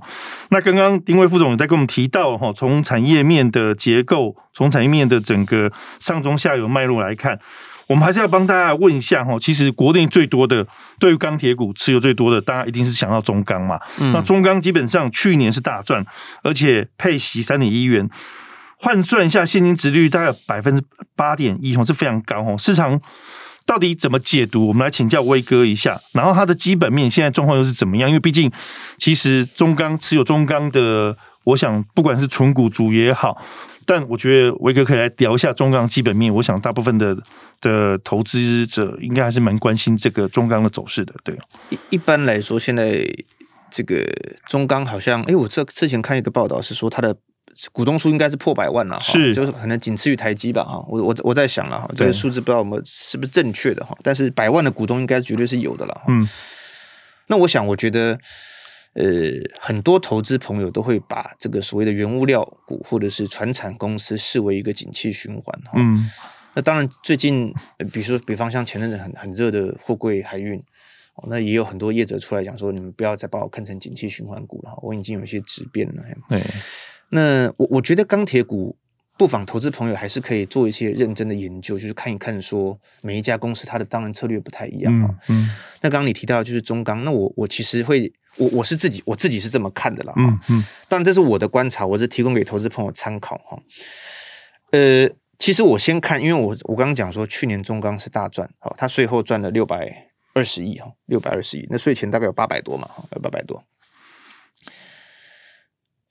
[0.49, 7.39] 那刚刚丁薇副总也在跟我们提到哈，从产业面的结构，从产业面的整个上中下游脉络来看，
[7.87, 9.37] 我们还是要帮大家问一下哈。
[9.39, 10.67] 其实国内最多的
[10.99, 13.79] 对于钢铁股持有最多的，大家一定是想到中钢嘛。
[14.11, 16.05] 那中钢基本上去年是大赚，
[16.43, 18.09] 而且配息三点一元。
[18.85, 20.83] 换算一下现金值率大概百分之
[21.15, 22.55] 八点一，哦，是非常高哦。
[22.55, 23.01] 市场
[23.65, 24.67] 到底怎么解读？
[24.67, 25.99] 我们来请教威哥一下。
[26.13, 28.07] 然后它的基本面现在状况又是怎么样？
[28.07, 28.51] 因为毕竟
[28.99, 33.41] 其实中钢持有中钢的，我想不管是存股族也好，
[33.87, 36.31] 但我觉得威哥可以来聊一下中钢基本面。
[36.31, 37.17] 我想大部分的
[37.61, 41.15] 的投资者应该还是蛮关心这个中钢的走势的。
[41.23, 41.35] 对，
[41.71, 43.03] 一一般来说，现在
[43.71, 44.05] 这个
[44.47, 47.17] 中钢好像，哎，我这之前看一个报道是说它的。
[47.71, 56.27] 股东数应该是破百万了，是，就是可能仅次于台积吧，哈，我我我在想了哈，这个数字不知道我们是不是正确的哈，但是百万的股东应该绝对是有的了，嗯，
[57.27, 58.19] 那我想，我觉得，
[58.93, 59.05] 呃，
[59.59, 66.09] 很多投资朋友都会把这个所谓的原物料股或者是传产公司视为一个景气循环，哈，嗯，
[66.53, 67.53] 那当然，最近
[67.91, 70.57] 比如说，比方像前阵子很很热的货柜海运，
[71.15, 76.03] 哦，那也有很多业者出来讲说，你们不要再把我看成景气循环股了，我已经有一些质变了。
[76.29, 76.41] 对，
[77.09, 78.77] 那我我觉得钢铁股
[79.17, 85.09] 不妨投资朋友还是可以做一些认真的研究，就是看一看说每一家公司它的当然策略不太一样啊。
[85.29, 85.49] 嗯，嗯，
[85.81, 90.13] 那刚刚你提到的就是中钢，那我我其实会我我是自己我自己是这么看的啦。
[90.17, 93.59] 嗯嗯，当然这是我的观察，我是提供给投资朋友参考哈。
[94.71, 95.09] 呃。
[95.37, 103.61] 其实我先看，因为我我刚刚讲说，去年中钢是大赚，好，它税后赚了六百二十亿哈，六百二十亿，那税前大概有八百多嘛，有八百多。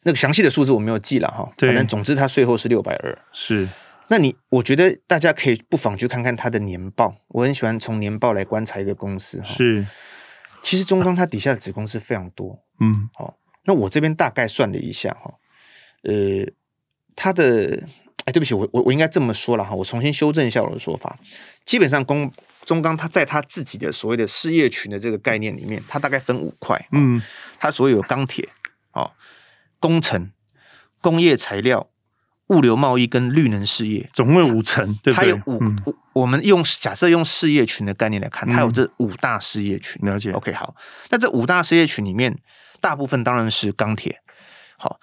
[0.04, 3.18] 那个详细的数字我没有记了哈，反正总之他税后是六百二。
[3.32, 3.68] 是，
[4.08, 9.46] 那你我觉得大家可以不妨去看看他的年报，我很喜欢从年报来观察一个公司哈。
[9.46, 9.84] 是，
[10.62, 15.34] 其实中钢它底下的子公司非常多，嗯，好，那我这边大概算了一下哈，
[16.04, 16.46] 呃，
[17.16, 17.82] 它的。
[18.26, 21.18] 哎，对不起，我我我应该这么说了哈，我重新修正一下我的说法。
[21.66, 22.32] 基本上，公
[22.64, 26.88] 中钢它在它自己的所谓的事业群的这个概念里面，它大概分五块。
[26.92, 27.20] 嗯，
[27.58, 28.48] 它所有钢铁、
[28.92, 29.12] 哦，
[29.85, 30.31] 工程、
[31.03, 31.90] 工业材料、
[32.47, 35.25] 物流贸易跟绿能事业，总共五层，对不对？
[35.25, 35.77] 它有五，嗯、
[36.14, 40.01] 我们用假设用事业群的概念来看，它有这五大事业群。
[40.07, 40.33] 了解。
[40.33, 40.75] OK，好，
[41.11, 42.38] 那这五大事业群里面，
[42.81, 44.23] 大部分当然是钢铁。
[44.79, 44.99] 好。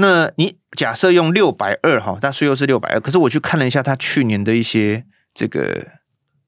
[0.00, 5.88] 那你假设用六百二哈，它税后是六百二，可是我去看了一下它去年的一些这个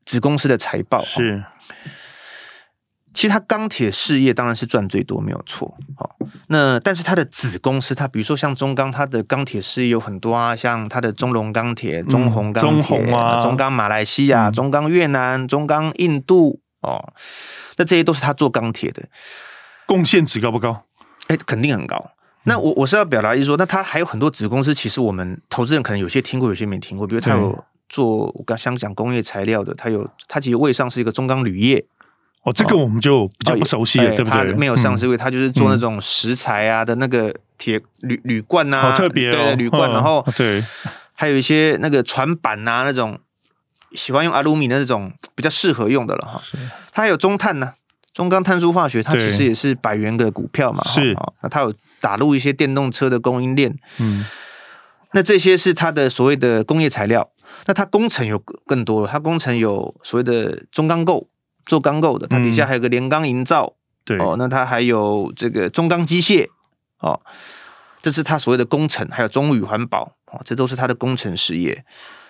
[0.05, 1.43] 子公司的财报，是，
[3.13, 5.77] 其实它钢铁事业当然是赚最多，没有错。
[5.97, 17.13] 好，那但是它的子公司，它比如说像中钢，它的钢铁事业有很多啊，像它的中龙钢铁、中红钢铁、中红啊、中钢马来西亚、中钢越南、中钢印度哦，
[17.77, 19.03] 那这些都是它做钢铁的，
[19.87, 20.85] 贡献值高不高？
[21.27, 22.13] 哎，肯定很高。
[22.45, 27.07] 那我我是要表达意思说，那它还有很多子公司，其实我们投资人可能有些听过，有些没听过。
[27.07, 31.85] 比如它有做我刚想讲工业材料的，它有它其实未上是一个中钢铝业。
[32.43, 34.53] 哦，这个我们就比较不熟悉了，对不对？
[34.53, 39.91] 他没有上市，因为他就是做那种石材啊的那个铁铝铝罐呐，好特别哦，铝罐。
[39.91, 40.65] 然后对，
[41.13, 43.19] 还有一些那个船板呐，那种
[43.93, 46.43] 喜欢用阿鲁米的那种比较适合用的了哈。
[46.93, 47.75] 它还有中碳呢。
[48.13, 54.27] 中钢碳素化学，它其实也是百元的股票嘛，是啊，那它有打入一些电动车的供应链，嗯，
[55.13, 57.31] 那这些是它的所谓的工业材料，
[57.67, 61.29] 那它工程有更多了，它工程有所谓的中钢构
[61.67, 64.19] 做钢构的，它底下还有个连钢营造，对。
[64.19, 66.49] 哦，那它还有这个中钢机械，
[66.99, 67.21] 哦，
[68.03, 71.85] 这是它所谓的工程，还有中宇环保，哦，这都是它的工程事业。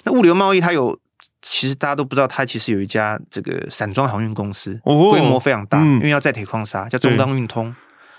[0.05, 0.99] 那物流贸易它有。
[1.43, 7.75] 其实大家都不知道，它其实有一家这个散装航运公司，规模非常大，因为要载铁矿砂，叫中钢运通。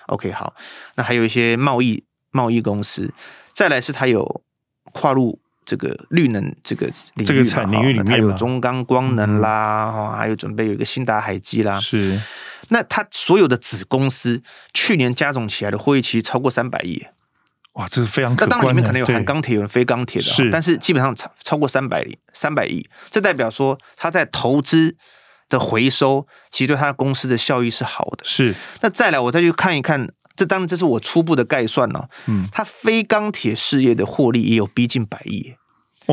[0.06, 0.54] OK，好，
[0.96, 3.12] 那还有一些贸易贸易公司，
[3.54, 4.44] 再来是它有
[4.92, 5.40] 跨入
[5.72, 11.80] 这个绿能这个领域，这个产领域里面，它有中钢光能啦，哈，还有准备有一个新达海基啦。
[11.80, 12.20] 是，
[12.68, 17.02] 那它所有的子公司去年加总起来的获益其实超过三百亿。
[17.76, 18.46] 哇，这是非常可。
[18.46, 24.98] 那当然里面可能有含钢铁，有非钢铁的，是，但是基本上超超过三百亿，三百亿，这代表说它在投资
[25.48, 28.26] 的回收，其实对他的公司的效益是好的。
[28.26, 32.10] 是，那再来我再去看一看，这当然这是我初步的概算了。
[32.28, 35.54] 嗯，他非钢铁事业的获利也有逼近百亿。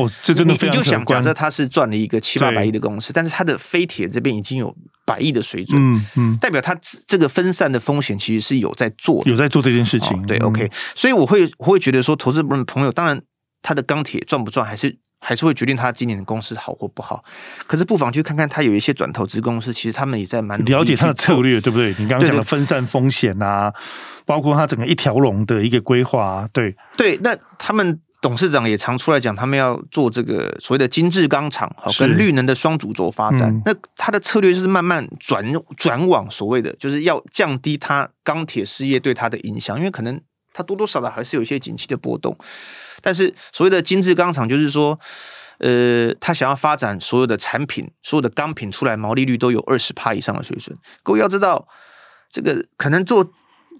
[0.05, 0.53] 哦，这真的。
[0.53, 4.75] 你就想假设他是赚了一个七八百亿的公司，但是他的非铁这边已经有。
[5.05, 10.15] 百亿的水准，嗯嗯，代表他这个分散的风险其实是有在做的，有在做这件事情。
[10.15, 13.19] 哦、对、嗯、，OK，所以我会我会觉得说，投资人朋友，当然
[13.63, 17.23] 他的钢铁赚不赚，还是还是会决定他今年的公司好或不好。
[17.65, 21.87] 可是不妨去看看他有一些转投资公司，其实他们也在蛮了解他的策略，对不对？
[21.97, 23.73] 你刚刚讲的分散风险啊，
[24.27, 27.99] 包括他整个一条龙的一个规划、啊，对对，那他们。
[28.21, 33.49] 董事长也常出来讲，他们要做这个所谓的精致钢厂，好跟绿能的双主轴发展。
[33.49, 35.45] 嗯、那他的策略就是慢慢转
[35.77, 40.19] 转往所谓的，就是要降低他钢铁事业对他的影响，因为可能
[40.53, 42.37] 他多多少少还是有一些景气的波动。
[43.01, 44.99] 但是所谓的精致钢厂，就是说，
[45.59, 50.77] 呃，他想要发展所有的产品，所有的钢品出来，毛利率都有二十趴以上的水准。
[51.03, 51.65] 各位要知道，
[52.29, 53.31] 这个可能做。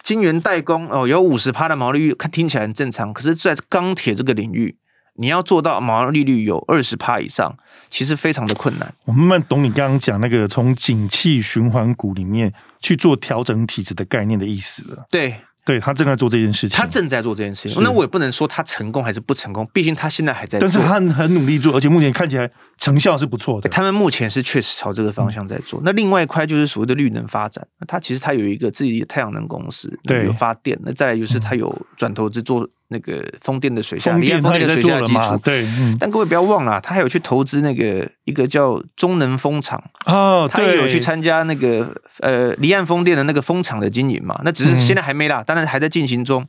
[0.03, 3.13] 晶圆代工哦，有五十趴的毛利率，看听起来很正常。
[3.13, 4.77] 可是，在钢铁这个领域，
[5.15, 7.57] 你要做到毛利率有二十趴以上，
[7.89, 8.93] 其实非常的困难。
[9.05, 15.05] 我慢慢懂你刚刚讲那个从景气循环股里面去做调整体质的概念的意思了。
[15.11, 15.35] 对。
[15.69, 17.83] 对，他正在做这件事情，他正在做这件事情。
[17.83, 20.67] 那我也不能说他成功还是不成功，毕竟他现在还在做。
[20.67, 23.69] 但是他很，努力做，而且目前看起来成效是不错的。
[23.69, 25.79] 他们目前是确实朝这个方向在做。
[25.81, 30.75] 嗯、那另外一块就是所谓的绿能发展，他其实他有一个自己的太阳能公司，对，有发电。
[30.83, 35.37] 那再来就是他有转投资做那个风电的水下，离岸风电的水下基础。
[35.43, 44.41] 对，嗯、但各位不要忘了，他还有去投资那个一个叫中能风场哦，他也有去参加那个呃离岸风电的那个风场的经营嘛。
[44.43, 46.47] 那只是现在还没啦，当然还在进行中。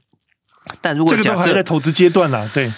[0.81, 2.73] 但如果假设、这个、还在投资阶段啦，对，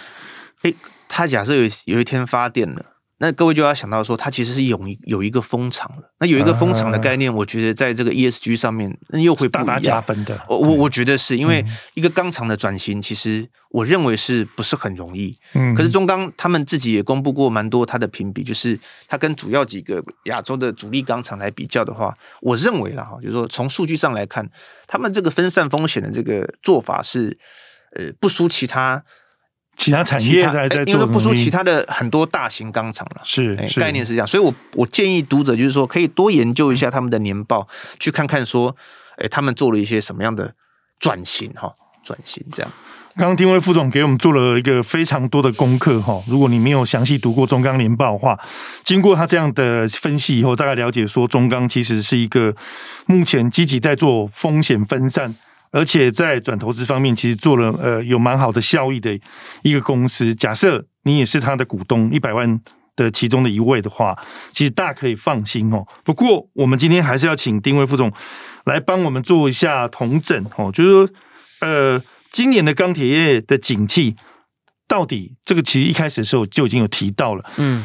[0.62, 0.72] 哎，
[1.08, 2.86] 他假设有有一天发电了。
[3.22, 6.12] 那各位就要想到说，它其实是有一有一个风场了。
[6.18, 9.48] 那有一个风场的概念，我觉得在这个 ESG 上面，那又会。
[9.48, 10.44] 大大加分的。
[10.48, 15.38] 我我我觉得是因为一个钢厂的转型，其实我认为是不是很容易？
[15.54, 15.72] 嗯。
[15.72, 24.50] 可是中钢他们自己也公布过蛮多它的评比，就是它跟主要几个亚洲的主力钢厂来比较的话，我认为啦哈，就是说从数据上来看，
[24.88, 27.38] 他们这个分散风险的这个做法是
[27.94, 29.04] 呃不输其他。
[29.82, 33.20] 其他产业还在做，因为不输其他的很多大型钢厂了。
[33.24, 37.66] 是，是概念是这样，所以我我建议读者就是说，可以多研究一下他们的年报，
[37.98, 38.76] 去看看说，
[39.16, 40.54] 哎，他们做了一些什么样的
[41.00, 42.70] 转型哈，转型这样。
[43.16, 48.38] 刚刚丁威副总给我们做了一个非常多的功课哈，如果你没有详细读过中钢年报的话，
[48.84, 52.54] 经过他这样的分析以后，大概了解说中钢其实是一个
[53.06, 55.34] 目前积极在做风险分散。
[55.72, 59.18] 而且在转投资方面，其实做了呃有蛮好的效益的
[59.62, 60.34] 一个公司。
[60.34, 62.60] 假设你也是他的股东，一百万
[62.94, 64.14] 的其中的一位的话，
[64.52, 65.84] 其实大可以放心哦。
[66.04, 68.12] 不过我们今天还是要请丁威副总
[68.66, 71.08] 来帮我们做一下统整哦，就是说
[71.60, 74.14] 呃，今年的钢铁业的景气
[74.86, 77.84] 到底这个其实一开始的时候就已经有提到了，嗯。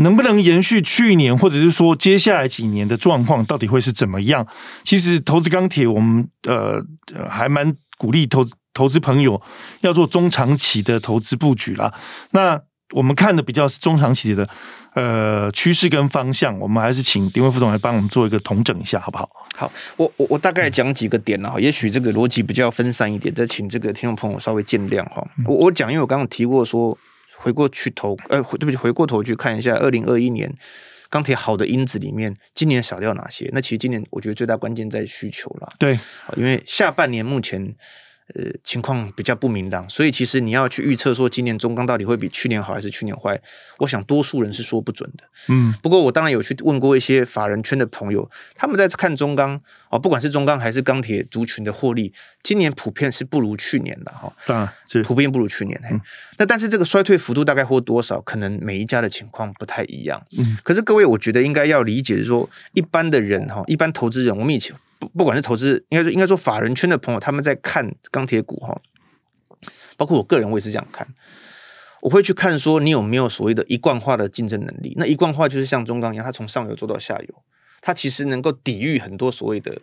[0.00, 4.46] 能不能延续去年，或者是说接下来几年的状况，到底会是怎么样？
[4.84, 6.80] 其实投资钢铁，我们呃
[7.28, 9.42] 还蛮鼓励投投资朋友
[9.80, 11.92] 要做中长期的投资布局啦。
[12.30, 12.60] 那
[12.94, 14.48] 我们看的比较是中长期的
[14.94, 19.28] 呃趋势跟方向，我们还是请丁威副总来帮我们做一个统整一下，好不好？
[19.56, 25.26] 好，我我我大概讲几个点了哈，也许这个逻辑比较分散一点，再请这个听众朋友稍微见谅哈。
[25.44, 26.96] 我我讲，因为我刚刚提过说。
[27.38, 30.52] 回过去头，呃，对不起，回过头去看一下二零二一年
[31.08, 33.48] 钢铁好的因子里面，今年少掉哪些？
[33.52, 35.72] 那其实今年我觉得最大关键在需求了。
[35.78, 35.98] 对，
[36.36, 37.74] 因为下半年目前。
[38.34, 43.40] 呃，情况比较不明朗，所以其实你要去预测说今年中钢到底会比去年好还是去年坏，
[43.78, 45.24] 我想多数人是说不准的。
[45.48, 52.12] 嗯，不过我当然有去问过一些法人圈的朋友，他们在看中钢哦，不管是中钢还是钢铁族群的获利，
[52.42, 54.30] 今年普遍是不如去年的哈。
[54.44, 55.80] 当然，是普遍不如去年。
[55.90, 55.98] 嗯，
[56.36, 58.20] 那但是这个衰退幅度大概或多少？
[58.20, 60.22] 可能每一家的情况不太一样。
[60.36, 64.76] 嗯，可是各位，我觉得应该要理解说，一般的人哈，一般投资人，我们以前。
[64.98, 68.80] 不，不管是投资，应该说应该说法人圈的朋友，他们在看钢铁股哈，
[69.96, 71.06] 包括我个人，我也是这样看。
[72.00, 74.94] 我会去看说，你有没有所谓的一贯化的竞争能力？
[74.96, 77.34] 那一贯化就是像中钢一样，它从上游做到下游，
[77.80, 79.80] 它其实能够抵御很多所谓的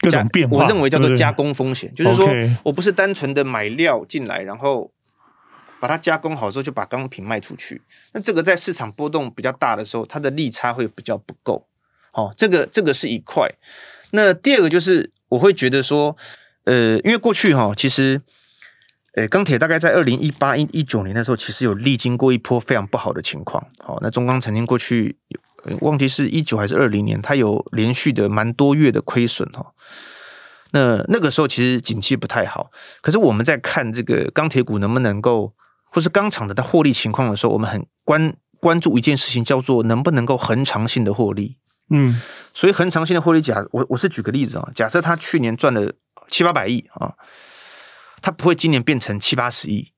[0.00, 0.56] 各种变化。
[0.56, 2.26] 我认为叫做加工风险，对就是说
[2.64, 4.90] 我不是单纯的买料进来，然后
[5.78, 7.82] 把它加工好之后就把钢品卖出去。
[8.12, 11.68] 那这个在市场波动比较大的时候，它的利差会比较不够。
[12.14, 13.46] 哦，这个这个是一块。
[14.10, 16.16] 那第二个就是，我会觉得说，
[16.64, 18.22] 呃，因为过去哈，其实，
[19.14, 23.66] 呃，钢铁大概在二零一八、一一九年的时候，其实有历经过一波非常不好的情况。
[23.78, 25.16] 好，那中钢曾经过去，
[25.80, 29.72] 忘记是一九还是二零年，它有连续的蛮多月的亏损哈。
[30.72, 35.54] 那那个时候其实景气不太好，可是我们在看这个钢铁股能不能够，
[35.90, 41.56] 或是钢厂的它获利情况的时候，我们很关关注一件事情，叫做能不能够恒长性的获利。
[41.90, 42.20] 嗯，
[42.52, 45.92] 所以恒长性的获利假，我我是举个例子啊，假设他去年赚了
[46.28, 47.14] 七八百亿啊，
[48.20, 49.92] 他不会今年变成七八十亿，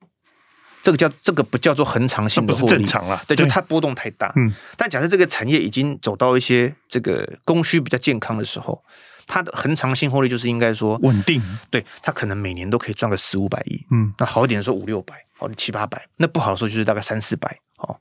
[0.83, 4.31] 这个叫这个不叫做恒长性的获利，正常了，对，就它波动太大。
[4.35, 8.83] 嗯，但假设这个产业已经走到一些这个供需比较健康的时候，
[9.25, 17.99] 它的恒长性获利就是应该说稳定，对，它可能每年都可以赚个四五百亿，嗯，那好一点的时候五六百，好七八百，那不好的时候就是大概三四百，哦，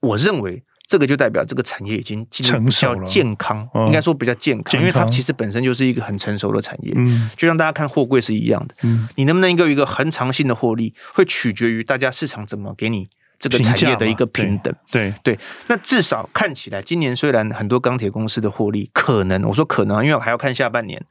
[0.00, 0.64] 我认为。
[0.86, 6.92] 这个就代表这个产业已经进入比较健康，应该说比较健康，因为它其实本身就是一个很成熟的产业。
[6.94, 8.74] 嗯，就像大家看货柜是一样的。
[8.82, 14.72] 嗯，你能不能够有一个恒长性的获利，会取决于大家市场怎么给你这个产业的一个平等。
[14.92, 15.36] 对对，
[15.66, 21.04] 那至少看起来，今年虽然很多钢铁公司的获利可能，我说可能，因为我还要看下半年，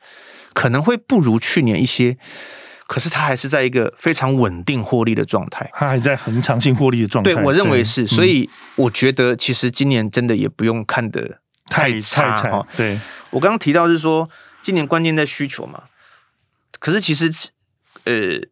[0.53, 2.17] 可能会不如去年一些。
[2.87, 7.33] 可是它还是在一个非常稳定获利的状态，它还在恒长性获利的状态。
[7.33, 12.67] 对，我认为是，所以我觉得其实今年真的也不用看得太差哈。
[12.77, 12.99] 对，
[13.31, 14.29] 我刚刚提到是说
[14.61, 15.85] 今年关键在需求嘛，
[16.79, 17.31] 可是其实
[18.03, 18.47] 呃，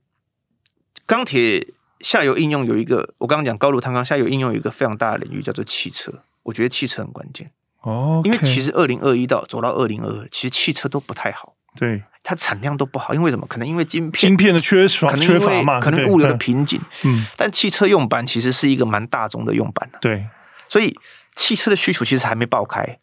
[1.06, 1.68] 钢铁
[2.00, 6.12] 下游应用有一个，我刚刚讲高炉碳钢下游应用有一个非常大的领域叫做汽车，
[6.42, 7.52] 我觉得汽车很关键。
[7.82, 11.54] 哦，因为其实二零二一到走到二零二二，其实汽车都不太好。
[11.76, 13.46] 对，它产量都不好，因为什么？
[13.48, 16.80] 可能因为晶片，晶片的缺少，可能因为可能物流的瓶颈。
[17.04, 20.26] 嗯，但汽车用板其实是一个蛮大众的用板，对，
[20.70, 20.96] 所以
[21.36, 23.00] 汽车的需求其实还没爆开。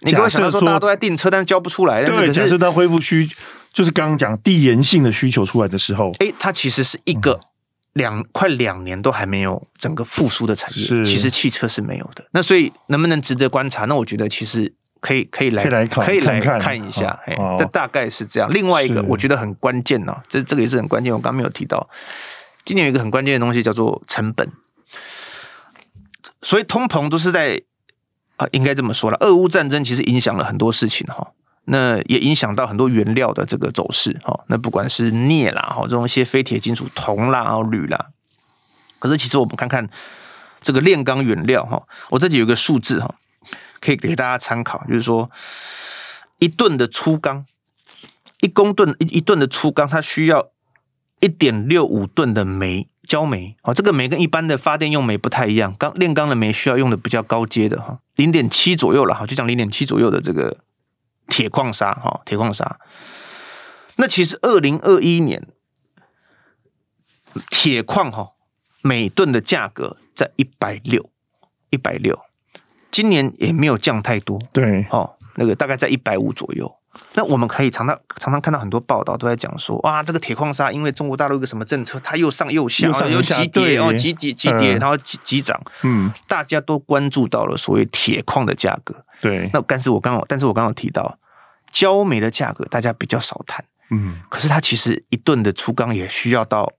[0.00, 2.04] 你刚刚想到说大家都在订车，但是交不出来。
[2.04, 3.28] 对，假设它恢复需，
[3.72, 7.40] 就是刚刚讲递延性的需求出来的时候，哎，它其实是一个
[7.94, 11.02] 两快两年都还没有整个复苏的产业。
[11.02, 12.24] 其实汽车是没有的。
[12.30, 13.86] 那所以能不能值得观察？
[13.86, 17.18] 那我觉得其实可以可以来可以来看一下。
[17.26, 18.52] 哎，这大概是这样。
[18.52, 21.12] 另外一个我觉得很关键呢，这这个也是很关键。
[21.12, 21.88] 我刚刚没有提到，
[22.64, 24.50] 今年有一个很关键的东西叫做成本。
[26.42, 27.62] 所以通膨都是在。
[28.38, 31.32] 啊，应该这么说了，俄乌战争其实影响了很多事情哈，
[31.64, 34.44] 那也影响到很多原料的这个走势哈。
[34.46, 38.10] 那不管是镍啦哈，这种一些非铁金属，铜啦、铝啦，
[39.00, 39.90] 可是其实我们看看
[40.60, 43.16] 这个炼钢原料哈，我这里有个数字哈，
[43.80, 45.30] 可以给大家参考，就是说
[46.38, 47.46] 一吨的粗钢，
[48.40, 50.50] 一公吨一一吨的粗钢，它需要
[51.20, 52.88] 一点六五吨的煤。
[53.08, 60.58] 焦煤哦，这个煤跟一般的发电用煤不太一样，钢炼钢的煤需要用的比较高阶的哈，零点七左右了哈，就讲零点七左右的这个
[61.26, 62.78] 铁矿砂哈，铁矿砂。
[63.96, 65.48] 那其实二零二一年
[67.48, 68.32] 铁矿哈
[68.82, 71.08] 每吨的价格在一百六，
[71.70, 72.20] 一百六，
[72.98, 76.68] 今年也没有降太多，对，哦，那个大概在一百五左右。
[77.14, 89.48] 那我们可以常常常常看到很多报道都在讲说，哇，这个铁矿砂因为中国大陆一个什么政策，它又上又下，又上又下，急跌哦，急急急跌，然后急急涨，嗯，大家都关注到了所谓铁矿的价格，对。
[89.52, 91.16] 那但是我刚好，但是我刚好提到
[91.70, 96.72] 焦煤的价格，大家比较少谈，嗯，可是它其实一吨的粗钢也需要到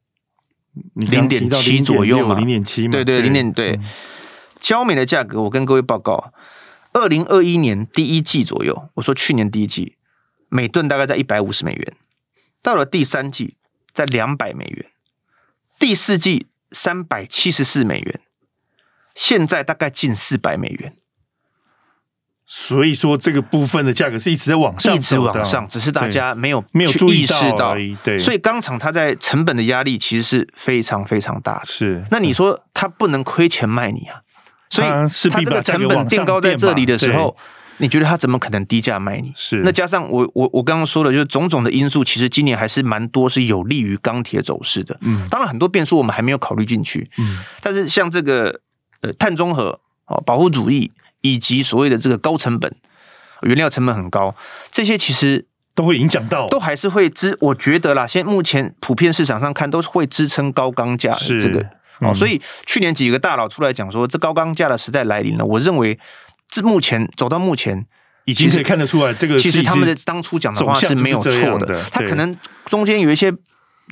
[0.95, 3.79] 零点七左右嘛，零点七，对对，零点对。
[4.59, 6.33] 焦煤的价格，我跟各位报告，
[6.93, 9.95] 二零二一年第一季左右，我说去年第一季。
[10.51, 11.93] 每吨大概在一百五十美元，
[12.63, 13.55] 到了第三季
[13.93, 14.87] 在两百美元，
[15.77, 18.19] 第四季三百七十四美元，
[19.13, 20.95] 现在大概近四百美元。
[22.47, 27.75] 所以说这个部分的价格是一直在往上，一直往上，只是大家没有没有注意识到。
[28.03, 31.65] 对，所以钢厂它在成本的压力其实是非常非常大的。
[31.67, 34.21] 是，那你说它不能亏钱卖你啊？
[34.69, 37.35] 所以它这个成本定高在这里的时候。
[37.81, 39.31] 你觉得它怎么可能低价卖你？
[39.37, 44.97] 是那加上我我我刚刚说的，就是种种的因素，其实今年还是蛮多是有利于钢铁走势的。
[44.99, 47.09] 嗯，当然很多变数我们还没有考虑进去。
[47.17, 48.59] 嗯，但是像这个
[48.99, 50.91] 呃碳中和哦，保护主义
[51.21, 52.75] 以及所谓的这个高成本
[53.43, 54.35] 原料成本很高，
[54.69, 57.37] 这些其实都会影响到，都还是会支。
[57.39, 61.65] 我觉得啦，现在目前普遍市场上看都是会支撑高钢价是这个
[62.01, 62.13] 哦。
[62.13, 65.45] 所以去年几个大佬出来讲说，这高钢价的时代来临了。
[65.45, 65.99] 我认为。
[66.51, 67.85] 这目前走到目前，
[68.25, 71.79] 已经可以看得出来，这个其实他们的当初讲的话是没有错的。
[71.91, 72.35] 它可能
[72.65, 73.31] 中间有一些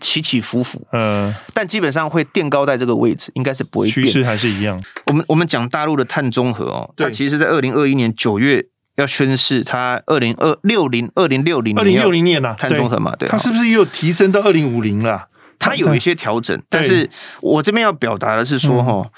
[0.02, 4.84] 起起伏伏，嗯，但基本上会垫高在这个位置，应该是不会变，趋势还是一样。
[5.06, 15.28] 我们我们讲大陆的碳中和哦，它其实在二零二一年九月要宣誓，它二零二六零二零六零二零六零年了碳中和嘛，对，它是不是又提升到二零五零了？
[15.60, 17.10] 它有一些调整，但是
[17.42, 19.12] 我这边要表达的是说哈。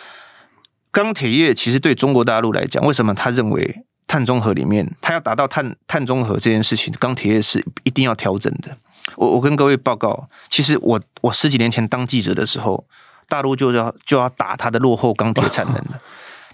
[0.91, 8.75] 钢铁业其实对中国大陆来讲，为什么他认为碳中和里面，他要达到碳碳中和这件事情，钢铁业是一定要调整的。
[9.15, 12.87] 我我跟各位报告，其实我我十几年前当记者的时候，
[13.27, 16.01] 大陆就要就要打他的落后钢铁产能了，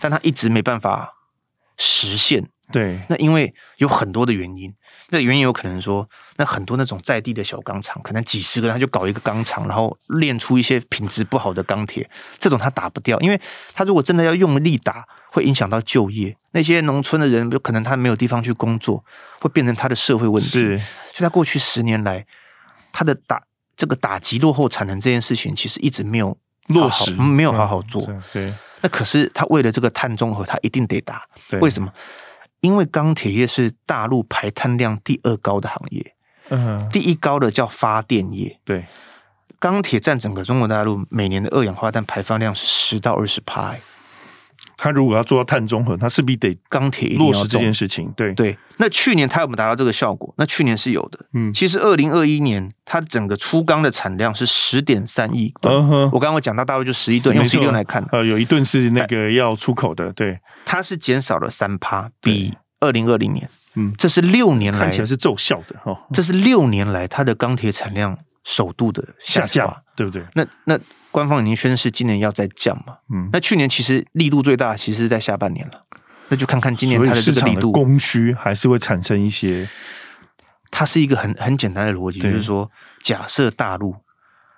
[0.02, 1.14] 但他一直没办法
[1.78, 2.50] 实现。
[2.72, 4.74] 对，那因为有很多的原因。
[5.10, 12.10] 那原因有可能说，那很多那种在地的小钢厂，可能几十个人他就搞一个钢厂，然后炼出一些品质不好的钢铁，
[12.40, 13.40] 这种他打不掉，因为
[13.74, 16.36] 他如果真的要用力打，会影响到就业。
[16.52, 19.06] 那些农村的人有可能他没有地方去工作，
[19.40, 20.50] 会变成他的社会问题。
[20.50, 22.26] 是，所以他过去十年来，
[22.92, 23.44] 他的打
[23.78, 26.36] 这个打击落后产能这件事情，其实一直没有
[26.70, 28.04] 落实，没有好好做。
[28.08, 31.22] 嗯、对，那可是他为了这个碳中和，他一定得打。
[31.62, 31.94] 为什么？
[32.62, 36.16] 因为钢铁业是大陆排碳量第二高的行业，
[36.50, 38.60] 嗯，第一高的叫发电业。
[38.64, 38.86] 对，
[39.60, 43.76] 钢铁占整个中国大陆每年的二氧化碳排放量是十到二十趴。
[44.78, 48.12] 他如果要做到碳中和，他势必得钢铁落实这件事情。
[48.16, 50.34] 对对，那去年他有没有达到这个效果？
[50.38, 51.20] 那去年是有的。
[51.34, 55.74] 嗯，其实二零二一年它整个粗钢的产量是十点三亿吨。
[55.74, 60.12] 嗯，我刚刚我讲到大陆就十一吨，用十一吨来看，呃，有一吨是那个要出口的。
[60.14, 60.40] 对。
[60.66, 65.96] 它是减少了三趴，比二零二零年，嗯，这是六年来看起来是奏效的哈。
[66.12, 70.26] 这是六年来它的钢铁产量首度的下降，对不对？
[70.34, 70.80] 那那
[71.16, 75.86] 官方已经宣示今年要再降嘛，嗯，那去年其实力度最大，其实是在下半年了。
[76.28, 79.70] 那就看看今年它的这个力度，供需还是会产生一些。
[80.72, 82.70] 它是一个很很简单的逻辑，就是说，
[83.02, 83.96] 假设大陆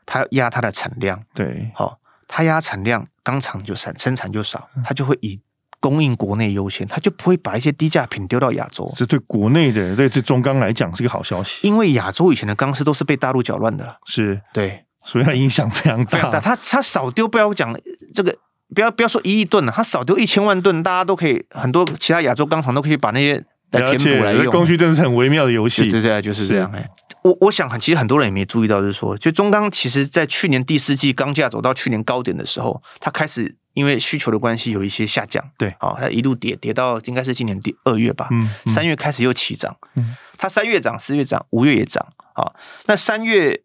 [0.04, 5.40] 它压它的产量，对，好，它压产量，钢厂就产生产就少，它就会以
[5.80, 8.92] 供应国内优先，它就不会把一些低价品丢到亚洲。
[8.96, 14.42] 这对国内的对对中钢来讲是个好消息，因为亚洲以前的钢丝都是被大陆搅乱的了，是。
[14.52, 16.18] 对，所以它影响非常大。
[16.18, 16.40] 非常大。
[16.42, 17.74] 它它少丢，不要讲
[18.14, 18.38] 这个，
[18.76, 23.42] 不要不要说一亿吨了，它少丢一千万吨，大家都可以，很多其他亚洲钢厂都可以把那些
[23.72, 24.52] 来填补来用。
[24.52, 26.70] 供需真的是很微妙的游戏，对对对，就是这样。
[26.74, 26.90] 哎，
[27.24, 35.44] 我我想，其实很多人也没注意到，就是说，就中钢其实在去年第四季钢价走到去年高点的时候，它开始因为需求的关系有一些下降。
[35.58, 39.76] 对，啊，它一路跌跌到应该是今年第二月吧，嗯，三月开始又起涨。
[39.96, 42.06] 嗯，它三月涨，四月涨，五月也涨。
[42.34, 42.52] 啊，
[42.86, 43.62] 那三月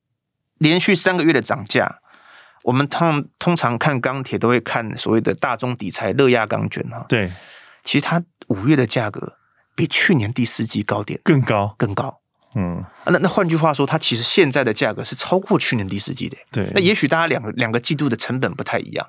[0.63, 2.01] 连续三个月的涨价，
[2.63, 7.05] 我们通通常看钢铁都会看所谓的大宗底材热轧钢卷啊。
[7.09, 7.33] 对，
[7.83, 9.37] 其实它五月的价格
[9.75, 12.21] 比去年第四季高点更高，更高。
[12.55, 16.37] 嗯，那那换句话说，它其实现在的价格是超过去年第四季的。
[16.51, 19.09] 对，那也许大家两个两个季度的成本不太一样，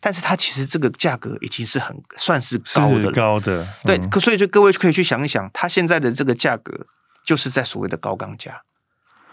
[0.00, 3.12] 但是它其实这个价格已经是很算是高的了。
[3.12, 6.86] 高的，嗯、对，所以就各位可以去想一想，它现在的这个价格
[7.24, 8.62] 就是在所谓的高钢价。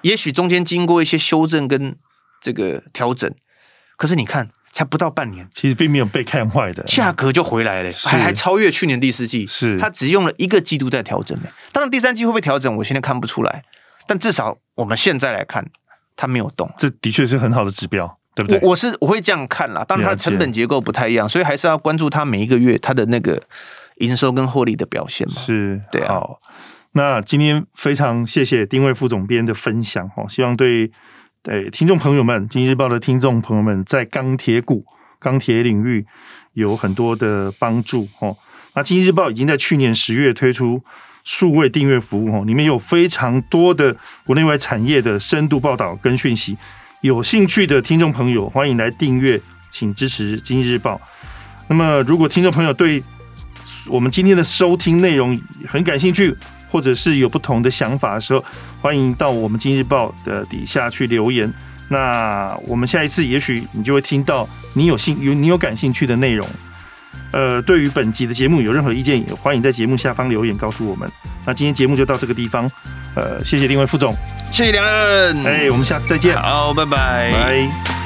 [0.06, 1.96] 也许中间经过一些修正跟
[2.40, 3.34] 这个调整，
[3.98, 9.48] 可是你看，才不到半年，其实并没有被看坏的价格就回来了，还还超越去年第四季。
[9.48, 11.52] 是，它只用了一个季度在调整的。
[11.72, 13.64] 当然，第三季会不会调整，我现在看不出来。
[14.06, 15.66] 但至少我们现在来看，
[16.16, 18.60] 它没有动，这的确是很好的指标，对不对？
[18.62, 19.84] 我我是我会这样看啦。
[19.84, 23.42] 当然，它的成本结构不太一样，所以还是要关注它每一个月它的那个
[23.96, 25.34] 营收跟获利的表现嘛。
[25.36, 26.22] 是，对啊。
[26.98, 30.90] 那今天非常谢谢丁蔚副总编的分享哦，希望对
[31.44, 34.86] 对听众朋友们，经济日报的听众朋友们，在钢铁股、
[35.20, 36.06] 钢铁领域
[36.54, 38.38] 有很多的帮助哦。
[38.76, 40.82] 那经济日报已经在去年十月推出
[41.26, 46.58] 数位订阅服务哦，里面有非常多的国内外产业的深度报道跟讯息。
[47.02, 49.38] 有兴趣的听众朋友，欢迎来订阅，
[49.70, 51.02] 请支持经济日报。
[51.68, 53.04] 那么，如果听众朋友对
[53.90, 55.38] 我们今天的收听内容
[55.68, 56.34] 很感兴趣，
[56.76, 58.44] 或者是有不同的想法的时候，
[58.82, 61.50] 欢迎到我们《经济日报》的底下去留言。
[61.88, 66.46] 那我们下一次，也许你就会听到你有兴有你有感兴趣的内容。
[67.32, 71.10] 呃，对于本集的节目有任何意见，也欢迎在节目下方留言告诉我们。
[71.46, 72.70] 那今天节目就到这个地方，
[73.16, 74.14] 呃，谢谢另外副总，
[74.52, 78.05] 谢谢两人，哎，我们下次再见，好，拜拜，拜。